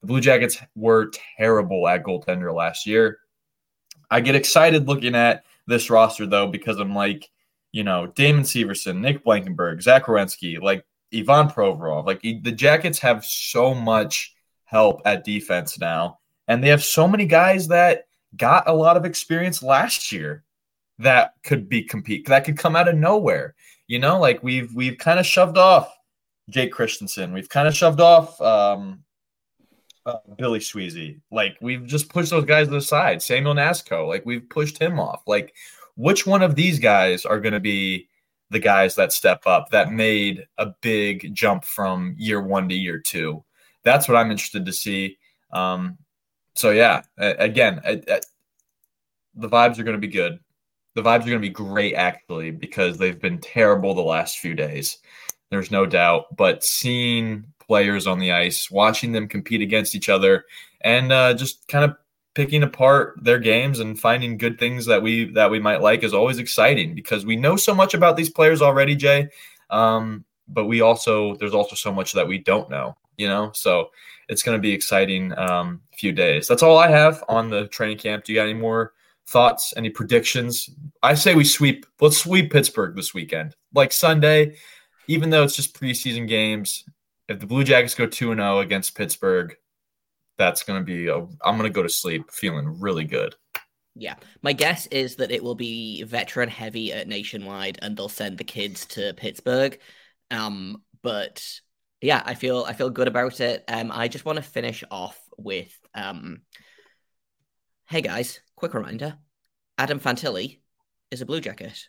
the 0.00 0.06
Blue 0.06 0.20
Jackets 0.20 0.58
were 0.74 1.10
terrible 1.36 1.88
at 1.88 2.04
goaltender 2.04 2.54
last 2.54 2.86
year. 2.86 3.18
I 4.10 4.20
get 4.20 4.36
excited 4.36 4.86
looking 4.86 5.14
at 5.14 5.44
this 5.66 5.90
roster 5.90 6.26
though 6.26 6.46
because 6.46 6.78
I'm 6.78 6.94
like, 6.94 7.28
you 7.72 7.84
know, 7.84 8.06
Damon 8.06 8.44
Severson, 8.44 9.00
Nick 9.00 9.24
Blankenburg, 9.24 9.82
Zach 9.82 10.08
like 10.08 10.84
Ivan 11.12 11.48
Provorov. 11.48 12.06
Like 12.06 12.22
the 12.22 12.52
Jackets 12.52 12.98
have 13.00 13.24
so 13.24 13.74
much 13.74 14.34
help 14.64 15.02
at 15.04 15.24
defense 15.24 15.78
now, 15.78 16.18
and 16.48 16.62
they 16.62 16.68
have 16.68 16.84
so 16.84 17.06
many 17.08 17.26
guys 17.26 17.68
that 17.68 18.06
got 18.36 18.68
a 18.68 18.72
lot 18.72 18.96
of 18.96 19.04
experience 19.04 19.62
last 19.62 20.12
year 20.12 20.44
that 20.98 21.34
could 21.42 21.68
be 21.68 21.82
compete 21.82 22.26
that 22.28 22.44
could 22.44 22.56
come 22.58 22.76
out 22.76 22.88
of 22.88 22.96
nowhere. 22.96 23.54
You 23.88 23.98
know, 23.98 24.18
like 24.18 24.42
we've 24.42 24.74
we've 24.74 24.98
kind 24.98 25.18
of 25.18 25.26
shoved 25.26 25.58
off 25.58 25.92
Jake 26.50 26.72
Christiansen. 26.72 27.32
We've 27.32 27.48
kind 27.48 27.68
of 27.68 27.74
shoved 27.74 28.00
off 28.00 28.40
um, 28.40 29.04
uh, 30.04 30.18
Billy 30.36 30.58
Sweezey. 30.58 31.20
Like 31.30 31.56
we've 31.60 31.86
just 31.86 32.08
pushed 32.08 32.30
those 32.30 32.44
guys 32.44 32.66
to 32.66 32.74
the 32.74 32.80
side. 32.80 33.22
Samuel 33.22 33.54
Knazko, 33.54 34.08
like 34.08 34.26
we've 34.26 34.48
pushed 34.48 34.78
him 34.78 34.98
off. 34.98 35.22
Like 35.26 35.54
which 35.96 36.26
one 36.26 36.42
of 36.42 36.54
these 36.54 36.78
guys 36.78 37.24
are 37.24 37.40
going 37.40 37.54
to 37.54 37.60
be 37.60 38.08
the 38.50 38.58
guys 38.58 38.94
that 38.94 39.12
step 39.12 39.46
up 39.46 39.70
that 39.70 39.92
made 39.92 40.46
a 40.58 40.66
big 40.80 41.34
jump 41.34 41.64
from 41.64 42.14
year 42.18 42.40
one 42.40 42.68
to 42.68 42.74
year 42.74 43.00
two? 43.04 43.44
That's 43.82 44.08
what 44.08 44.16
I'm 44.16 44.30
interested 44.30 44.66
to 44.66 44.72
see. 44.72 45.18
Um, 45.52 45.98
so 46.54 46.70
yeah, 46.70 47.02
again, 47.18 47.80
the 47.84 49.48
vibes 49.48 49.78
are 49.78 49.84
going 49.84 50.00
to 50.00 50.06
be 50.06 50.08
good 50.08 50.40
the 50.96 51.02
vibes 51.02 51.20
are 51.20 51.30
going 51.30 51.32
to 51.32 51.38
be 51.40 51.50
great 51.50 51.94
actually 51.94 52.50
because 52.50 52.96
they've 52.96 53.20
been 53.20 53.38
terrible 53.38 53.94
the 53.94 54.00
last 54.00 54.38
few 54.38 54.54
days. 54.54 54.96
There's 55.50 55.70
no 55.70 55.84
doubt. 55.84 56.34
But 56.34 56.64
seeing 56.64 57.44
players 57.60 58.06
on 58.06 58.18
the 58.18 58.32
ice, 58.32 58.70
watching 58.70 59.12
them 59.12 59.28
compete 59.28 59.60
against 59.60 59.94
each 59.94 60.08
other, 60.08 60.46
and 60.80 61.12
uh, 61.12 61.34
just 61.34 61.68
kind 61.68 61.84
of 61.84 61.96
picking 62.34 62.62
apart 62.62 63.18
their 63.22 63.38
games 63.38 63.78
and 63.78 64.00
finding 64.00 64.38
good 64.38 64.58
things 64.58 64.86
that 64.86 65.02
we 65.02 65.30
that 65.32 65.50
we 65.50 65.60
might 65.60 65.82
like 65.82 66.02
is 66.02 66.14
always 66.14 66.38
exciting 66.38 66.94
because 66.94 67.26
we 67.26 67.36
know 67.36 67.56
so 67.56 67.74
much 67.74 67.92
about 67.92 68.16
these 68.16 68.30
players 68.30 68.62
already, 68.62 68.96
Jay. 68.96 69.28
Um, 69.68 70.24
but 70.48 70.64
we 70.64 70.80
also 70.80 71.36
there's 71.36 71.54
also 71.54 71.76
so 71.76 71.92
much 71.92 72.14
that 72.14 72.26
we 72.26 72.38
don't 72.38 72.70
know, 72.70 72.96
you 73.18 73.28
know. 73.28 73.50
So 73.52 73.90
it's 74.30 74.42
going 74.42 74.56
to 74.56 74.62
be 74.62 74.72
exciting 74.72 75.36
um, 75.36 75.82
few 75.92 76.12
days. 76.12 76.48
That's 76.48 76.62
all 76.62 76.78
I 76.78 76.88
have 76.88 77.22
on 77.28 77.50
the 77.50 77.68
training 77.68 77.98
camp. 77.98 78.24
Do 78.24 78.32
you 78.32 78.38
got 78.38 78.48
any 78.48 78.54
more? 78.58 78.94
Thoughts, 79.28 79.74
any 79.76 79.90
predictions? 79.90 80.70
I 81.02 81.14
say 81.14 81.34
we 81.34 81.44
sweep. 81.44 81.86
Let's 82.00 82.18
sweep 82.18 82.52
Pittsburgh 82.52 82.94
this 82.96 83.14
weekend. 83.14 83.54
Like 83.74 83.92
Sunday, 83.92 84.56
even 85.08 85.30
though 85.30 85.42
it's 85.42 85.56
just 85.56 85.78
preseason 85.78 86.28
games, 86.28 86.84
if 87.28 87.40
the 87.40 87.46
Blue 87.46 87.64
Jackets 87.64 87.94
go 87.94 88.06
2 88.06 88.34
0 88.34 88.58
against 88.58 88.96
Pittsburgh, 88.96 89.56
that's 90.38 90.62
going 90.62 90.80
to 90.80 90.84
be, 90.84 91.10
i 91.10 91.14
am 91.14 91.56
going 91.58 91.62
to 91.62 91.70
go 91.70 91.82
to 91.82 91.88
sleep 91.88 92.30
feeling 92.30 92.80
really 92.80 93.04
good. 93.04 93.34
Yeah. 93.94 94.16
My 94.42 94.52
guess 94.52 94.86
is 94.88 95.16
that 95.16 95.30
it 95.30 95.42
will 95.42 95.54
be 95.54 96.02
veteran 96.02 96.50
heavy 96.50 96.92
at 96.92 97.08
Nationwide 97.08 97.78
and 97.80 97.96
they'll 97.96 98.10
send 98.10 98.36
the 98.36 98.44
kids 98.44 98.84
to 98.86 99.14
Pittsburgh. 99.14 99.78
Um, 100.30 100.82
but 101.02 101.42
yeah, 102.02 102.22
I 102.24 102.34
feel 102.34 102.64
I 102.68 102.74
feel 102.74 102.90
good 102.90 103.08
about 103.08 103.40
it. 103.40 103.64
Um, 103.68 103.90
I 103.90 104.08
just 104.08 104.26
want 104.26 104.36
to 104.36 104.42
finish 104.42 104.84
off 104.90 105.18
with 105.38 105.72
um, 105.94 106.42
hey 107.88 108.00
guys, 108.00 108.40
quick 108.56 108.74
reminder 108.74 109.16
Adam 109.78 110.00
Fantilli 110.00 110.58
is 111.10 111.20
a 111.20 111.26
Blue 111.26 111.40
Jacket. 111.40 111.88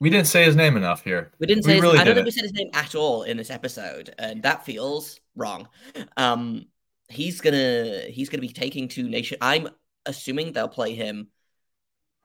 We 0.00 0.10
didn't 0.10 0.26
say 0.26 0.44
his 0.44 0.56
name 0.56 0.76
enough 0.76 1.04
here. 1.04 1.30
We 1.38 1.46
didn't 1.46 1.64
say. 1.64 1.72
We 1.72 1.74
his, 1.74 1.82
really 1.82 1.98
I 1.98 2.04
don't 2.04 2.14
think 2.14 2.24
we 2.24 2.30
said 2.30 2.44
his 2.44 2.52
name 2.52 2.70
at 2.72 2.94
all 2.94 3.22
in 3.22 3.36
this 3.36 3.50
episode, 3.50 4.14
and 4.18 4.42
that 4.42 4.64
feels 4.64 5.20
wrong. 5.36 5.68
Um, 6.16 6.66
he's 7.08 7.40
gonna 7.40 8.02
he's 8.08 8.28
gonna 8.28 8.40
be 8.40 8.48
taking 8.48 8.88
to 8.88 9.08
nation. 9.08 9.38
I'm 9.40 9.68
assuming 10.06 10.52
they'll 10.52 10.68
play 10.68 10.94
him 10.94 11.28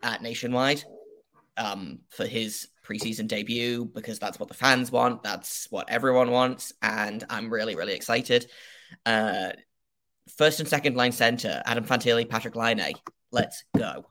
at 0.01 0.21
Nationwide, 0.21 0.83
um, 1.57 1.99
for 2.09 2.25
his 2.25 2.69
preseason 2.83 3.27
debut 3.27 3.85
because 3.85 4.19
that's 4.19 4.39
what 4.39 4.47
the 4.47 4.55
fans 4.55 4.91
want. 4.91 5.21
That's 5.23 5.67
what 5.69 5.89
everyone 5.89 6.31
wants, 6.31 6.73
and 6.81 7.23
I'm 7.29 7.51
really 7.51 7.75
really 7.75 7.93
excited. 7.93 8.49
Uh, 9.05 9.49
first 10.38 10.59
and 10.59 10.69
second 10.69 10.95
line 10.95 11.11
center: 11.11 11.61
Adam 11.65 11.85
Fantilli, 11.85 12.27
Patrick 12.27 12.55
Laine. 12.55 12.93
Let's 13.31 13.63
go. 13.75 14.05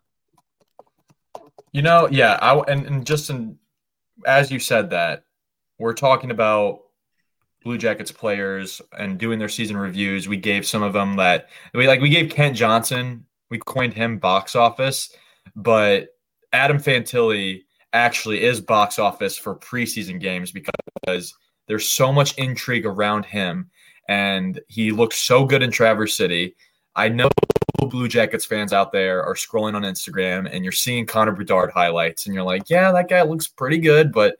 You 1.72 1.82
know, 1.82 2.08
yeah, 2.10 2.38
I 2.40 2.56
and, 2.70 2.86
and 2.86 3.06
just 3.06 3.30
in, 3.30 3.58
as 4.26 4.50
you 4.50 4.58
said 4.58 4.90
that, 4.90 5.24
we're 5.78 5.94
talking 5.94 6.30
about 6.30 6.80
Blue 7.64 7.78
Jackets 7.78 8.12
players 8.12 8.80
and 8.96 9.18
doing 9.18 9.38
their 9.38 9.48
season 9.48 9.76
reviews, 9.76 10.28
we 10.28 10.36
gave 10.36 10.66
some 10.66 10.82
of 10.82 10.92
them 10.92 11.16
that 11.16 11.48
we 11.72 11.88
like. 11.88 12.00
We 12.00 12.10
gave 12.10 12.30
Kent 12.30 12.56
Johnson, 12.56 13.24
we 13.50 13.58
coined 13.58 13.94
him 13.94 14.18
box 14.18 14.54
office, 14.54 15.14
but 15.56 16.08
Adam 16.52 16.78
Fantilli 16.78 17.62
actually 17.94 18.44
is 18.44 18.60
box 18.60 18.98
office 18.98 19.38
for 19.38 19.56
preseason 19.56 20.20
games 20.20 20.52
because 20.52 21.34
there's 21.66 21.90
so 21.90 22.12
much 22.12 22.36
intrigue 22.36 22.84
around 22.84 23.24
him, 23.24 23.70
and 24.08 24.60
he 24.68 24.90
looks 24.90 25.16
so 25.20 25.44
good 25.44 25.62
in 25.62 25.70
Traverse 25.70 26.16
City. 26.16 26.54
I 26.96 27.08
know 27.08 27.28
Blue 27.88 28.08
Jackets 28.08 28.44
fans 28.44 28.72
out 28.72 28.92
there 28.92 29.22
are 29.22 29.34
scrolling 29.34 29.74
on 29.74 29.82
Instagram 29.82 30.48
and 30.50 30.64
you're 30.64 30.72
seeing 30.72 31.06
Connor 31.06 31.32
Bedard 31.32 31.70
highlights, 31.70 32.26
and 32.26 32.34
you're 32.34 32.44
like, 32.44 32.70
yeah, 32.70 32.92
that 32.92 33.08
guy 33.08 33.22
looks 33.22 33.46
pretty 33.46 33.78
good, 33.78 34.12
but 34.12 34.36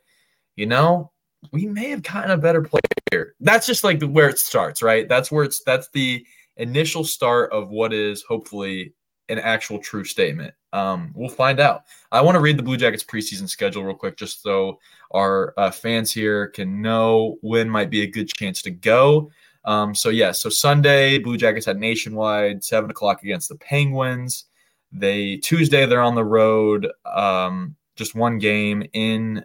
you 0.57 0.67
know, 0.67 1.11
we 1.53 1.67
may 1.67 1.91
have 1.91 2.03
gotten 2.03 2.31
a 2.31 2.39
better 2.39 2.63
player. 2.63 3.35
That's 3.41 3.67
just 3.67 3.85
like 3.85 4.03
where 4.03 4.29
it 4.29 4.39
starts, 4.39 4.83
right? 4.83 5.09
That's 5.09 5.31
where 5.31 5.45
it's 5.45 5.63
that's 5.65 5.89
the 5.93 6.25
initial 6.57 7.05
start 7.05 7.53
of 7.53 7.71
what 7.71 7.93
is 7.93 8.23
hopefully 8.23 8.95
an 9.29 9.39
actual 9.39 9.79
true 9.79 10.05
statement. 10.05 10.55
Um, 10.73 11.13
we'll 11.15 11.29
find 11.29 11.61
out. 11.61 11.83
I 12.13 12.21
want 12.21 12.35
to 12.35 12.41
read 12.41 12.59
the 12.59 12.63
Blue 12.63 12.77
Jackets 12.77 13.05
preseason 13.05 13.49
schedule 13.49 13.85
real 13.85 13.95
quick, 13.95 14.17
just 14.17 14.43
so 14.43 14.79
our 15.13 15.55
uh, 15.57 15.71
fans 15.71 16.13
here 16.13 16.49
can 16.49 16.83
know 16.83 17.39
when 17.41 17.69
might 17.69 17.91
be 17.91 18.03
a 18.03 18.07
good 18.07 18.29
chance 18.29 18.61
to 18.63 18.71
go. 18.71 19.31
Um, 19.65 19.95
so 19.95 20.11
yeah, 20.11 20.33
so 20.33 20.49
Sunday, 20.49 21.19
Blue 21.19 21.37
Jackets 21.37 21.67
had 21.67 21.79
nationwide 21.79 22.63
seven 22.63 22.91
o'clock 22.91 23.23
against 23.23 23.49
the 23.49 23.57
Penguins. 23.57 24.45
They 24.93 25.39
Tuesday 25.39 25.87
they're 25.87 26.03
on 26.03 26.15
the 26.15 26.25
road, 26.25 26.89
um, 27.07 27.75
just 27.97 28.15
one 28.15 28.39
game 28.39 28.85
in 28.93 29.45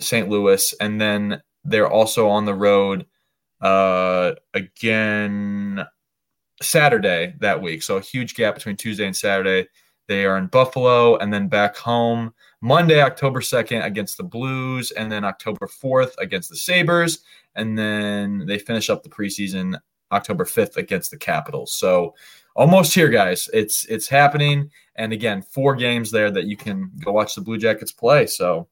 St. 0.00 0.28
Louis, 0.28 0.74
and 0.80 1.00
then 1.00 1.40
they're 1.64 1.90
also 1.90 2.28
on 2.28 2.44
the 2.44 2.54
road 2.54 3.06
uh, 3.60 4.32
again 4.52 5.86
Saturday 6.60 7.34
that 7.40 7.62
week. 7.62 7.82
So 7.82 7.96
a 7.96 8.00
huge 8.00 8.34
gap 8.34 8.54
between 8.54 8.76
Tuesday 8.76 9.06
and 9.06 9.16
Saturday. 9.16 9.68
They 10.06 10.26
are 10.26 10.36
in 10.36 10.48
Buffalo 10.48 11.16
and 11.16 11.32
then 11.32 11.48
back 11.48 11.76
home 11.76 12.34
Monday, 12.64 13.02
October 13.02 13.40
2nd 13.40 13.84
against 13.84 14.16
the 14.16 14.22
Blues, 14.22 14.90
and 14.92 15.12
then 15.12 15.22
October 15.22 15.66
4th 15.66 16.12
against 16.16 16.48
the 16.48 16.56
Sabres. 16.56 17.22
And 17.56 17.78
then 17.78 18.46
they 18.46 18.58
finish 18.58 18.88
up 18.88 19.02
the 19.02 19.10
preseason 19.10 19.78
October 20.10 20.46
5th 20.46 20.78
against 20.78 21.10
the 21.10 21.18
Capitals. 21.18 21.74
So 21.74 22.14
almost 22.56 22.94
here, 22.94 23.10
guys. 23.10 23.50
It's 23.52 23.84
it's 23.84 24.08
happening. 24.08 24.70
And 24.96 25.12
again, 25.12 25.42
four 25.42 25.76
games 25.76 26.10
there 26.10 26.30
that 26.30 26.46
you 26.46 26.56
can 26.56 26.90
go 27.04 27.12
watch 27.12 27.34
the 27.34 27.42
Blue 27.42 27.58
Jackets 27.58 27.92
play. 27.92 28.26
So 28.26 28.66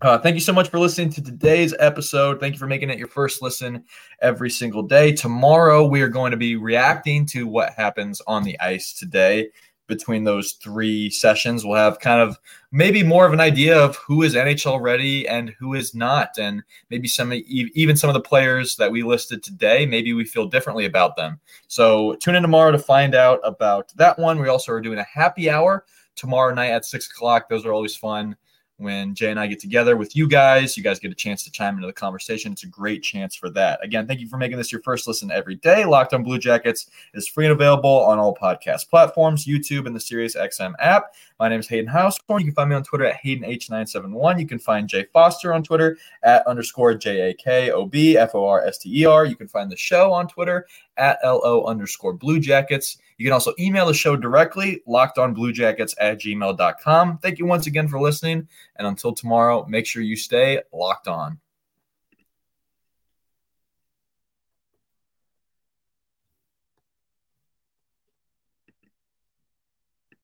uh, 0.00 0.16
thank 0.16 0.34
you 0.34 0.40
so 0.40 0.54
much 0.54 0.70
for 0.70 0.78
listening 0.78 1.10
to 1.10 1.22
today's 1.22 1.74
episode. 1.78 2.40
Thank 2.40 2.54
you 2.54 2.58
for 2.58 2.66
making 2.66 2.88
it 2.88 2.98
your 2.98 3.08
first 3.08 3.42
listen 3.42 3.84
every 4.22 4.48
single 4.48 4.82
day. 4.82 5.12
Tomorrow, 5.12 5.86
we 5.86 6.00
are 6.00 6.08
going 6.08 6.30
to 6.30 6.38
be 6.38 6.56
reacting 6.56 7.26
to 7.26 7.46
what 7.46 7.74
happens 7.74 8.22
on 8.26 8.44
the 8.44 8.58
ice 8.60 8.94
today. 8.94 9.50
Between 9.90 10.24
those 10.24 10.52
three 10.52 11.10
sessions, 11.10 11.64
we'll 11.64 11.76
have 11.76 11.98
kind 11.98 12.22
of 12.22 12.38
maybe 12.72 13.02
more 13.02 13.26
of 13.26 13.34
an 13.34 13.40
idea 13.40 13.78
of 13.78 13.96
who 13.96 14.22
is 14.22 14.34
NHL 14.34 14.80
ready 14.80 15.28
and 15.28 15.50
who 15.58 15.74
is 15.74 15.94
not, 15.94 16.38
and 16.38 16.62
maybe 16.88 17.08
some 17.08 17.32
even 17.34 17.96
some 17.96 18.08
of 18.08 18.14
the 18.14 18.20
players 18.20 18.76
that 18.76 18.90
we 18.90 19.02
listed 19.02 19.42
today. 19.42 19.84
Maybe 19.84 20.14
we 20.14 20.24
feel 20.24 20.46
differently 20.46 20.86
about 20.86 21.16
them. 21.16 21.40
So 21.68 22.14
tune 22.14 22.36
in 22.36 22.42
tomorrow 22.42 22.72
to 22.72 22.78
find 22.78 23.14
out 23.14 23.40
about 23.44 23.92
that 23.96 24.18
one. 24.18 24.40
We 24.40 24.48
also 24.48 24.72
are 24.72 24.80
doing 24.80 24.98
a 24.98 25.04
happy 25.04 25.50
hour 25.50 25.84
tomorrow 26.16 26.54
night 26.54 26.70
at 26.70 26.84
six 26.86 27.10
o'clock. 27.10 27.48
Those 27.48 27.66
are 27.66 27.72
always 27.72 27.96
fun 27.96 28.36
when 28.80 29.14
Jay 29.14 29.30
and 29.30 29.38
I 29.38 29.46
get 29.46 29.60
together 29.60 29.96
with 29.96 30.16
you 30.16 30.26
guys. 30.26 30.76
You 30.76 30.82
guys 30.82 30.98
get 30.98 31.12
a 31.12 31.14
chance 31.14 31.44
to 31.44 31.50
chime 31.50 31.76
into 31.76 31.86
the 31.86 31.92
conversation. 31.92 32.52
It's 32.52 32.64
a 32.64 32.66
great 32.66 33.02
chance 33.02 33.36
for 33.36 33.50
that. 33.50 33.78
Again, 33.84 34.06
thank 34.06 34.20
you 34.20 34.26
for 34.26 34.38
making 34.38 34.56
this 34.56 34.72
your 34.72 34.80
first 34.80 35.06
listen 35.06 35.30
every 35.30 35.56
day. 35.56 35.84
Locked 35.84 36.14
on 36.14 36.22
Blue 36.22 36.38
Jackets 36.38 36.86
is 37.14 37.28
free 37.28 37.44
and 37.44 37.52
available 37.52 38.04
on 38.04 38.18
all 38.18 38.34
podcast 38.34 38.88
platforms, 38.88 39.44
YouTube, 39.44 39.86
and 39.86 39.94
the 39.94 40.00
Sirius 40.00 40.34
XM 40.34 40.72
app. 40.80 41.14
My 41.38 41.48
name 41.48 41.60
is 41.60 41.68
Hayden 41.68 41.90
Househorn. 41.90 42.40
You 42.40 42.46
can 42.46 42.54
find 42.54 42.70
me 42.70 42.76
on 42.76 42.82
Twitter 42.82 43.04
at 43.04 43.22
HaydenH971. 43.22 44.40
You 44.40 44.46
can 44.46 44.58
find 44.58 44.88
Jay 44.88 45.06
Forster 45.12 45.52
on 45.52 45.62
Twitter 45.62 45.98
at 46.22 46.46
underscore 46.46 46.94
J 46.94 47.30
A 47.30 47.34
K 47.34 47.70
O 47.70 47.86
B 47.86 48.16
F 48.16 48.34
O 48.34 48.46
R 48.46 48.64
S 48.64 48.78
T 48.78 49.02
E 49.02 49.04
R. 49.04 49.24
You 49.26 49.36
can 49.36 49.48
find 49.48 49.70
the 49.70 49.76
show 49.76 50.12
on 50.12 50.26
Twitter 50.26 50.66
at 50.96 51.18
LO 51.24 51.64
underscore 51.64 52.12
Blue 52.12 52.40
Jackets. 52.40 52.98
You 53.20 53.26
can 53.26 53.34
also 53.34 53.52
email 53.58 53.84
the 53.84 53.92
show 53.92 54.16
directly, 54.16 54.82
lockedonbluejackets 54.88 55.94
at 56.00 56.22
gmail.com. 56.22 57.18
Thank 57.18 57.38
you 57.38 57.44
once 57.44 57.66
again 57.66 57.86
for 57.86 58.00
listening. 58.00 58.48
And 58.76 58.86
until 58.86 59.12
tomorrow, 59.12 59.66
make 59.68 59.84
sure 59.84 60.00
you 60.02 60.16
stay 60.16 60.62
locked 60.72 61.06
on. 61.06 61.38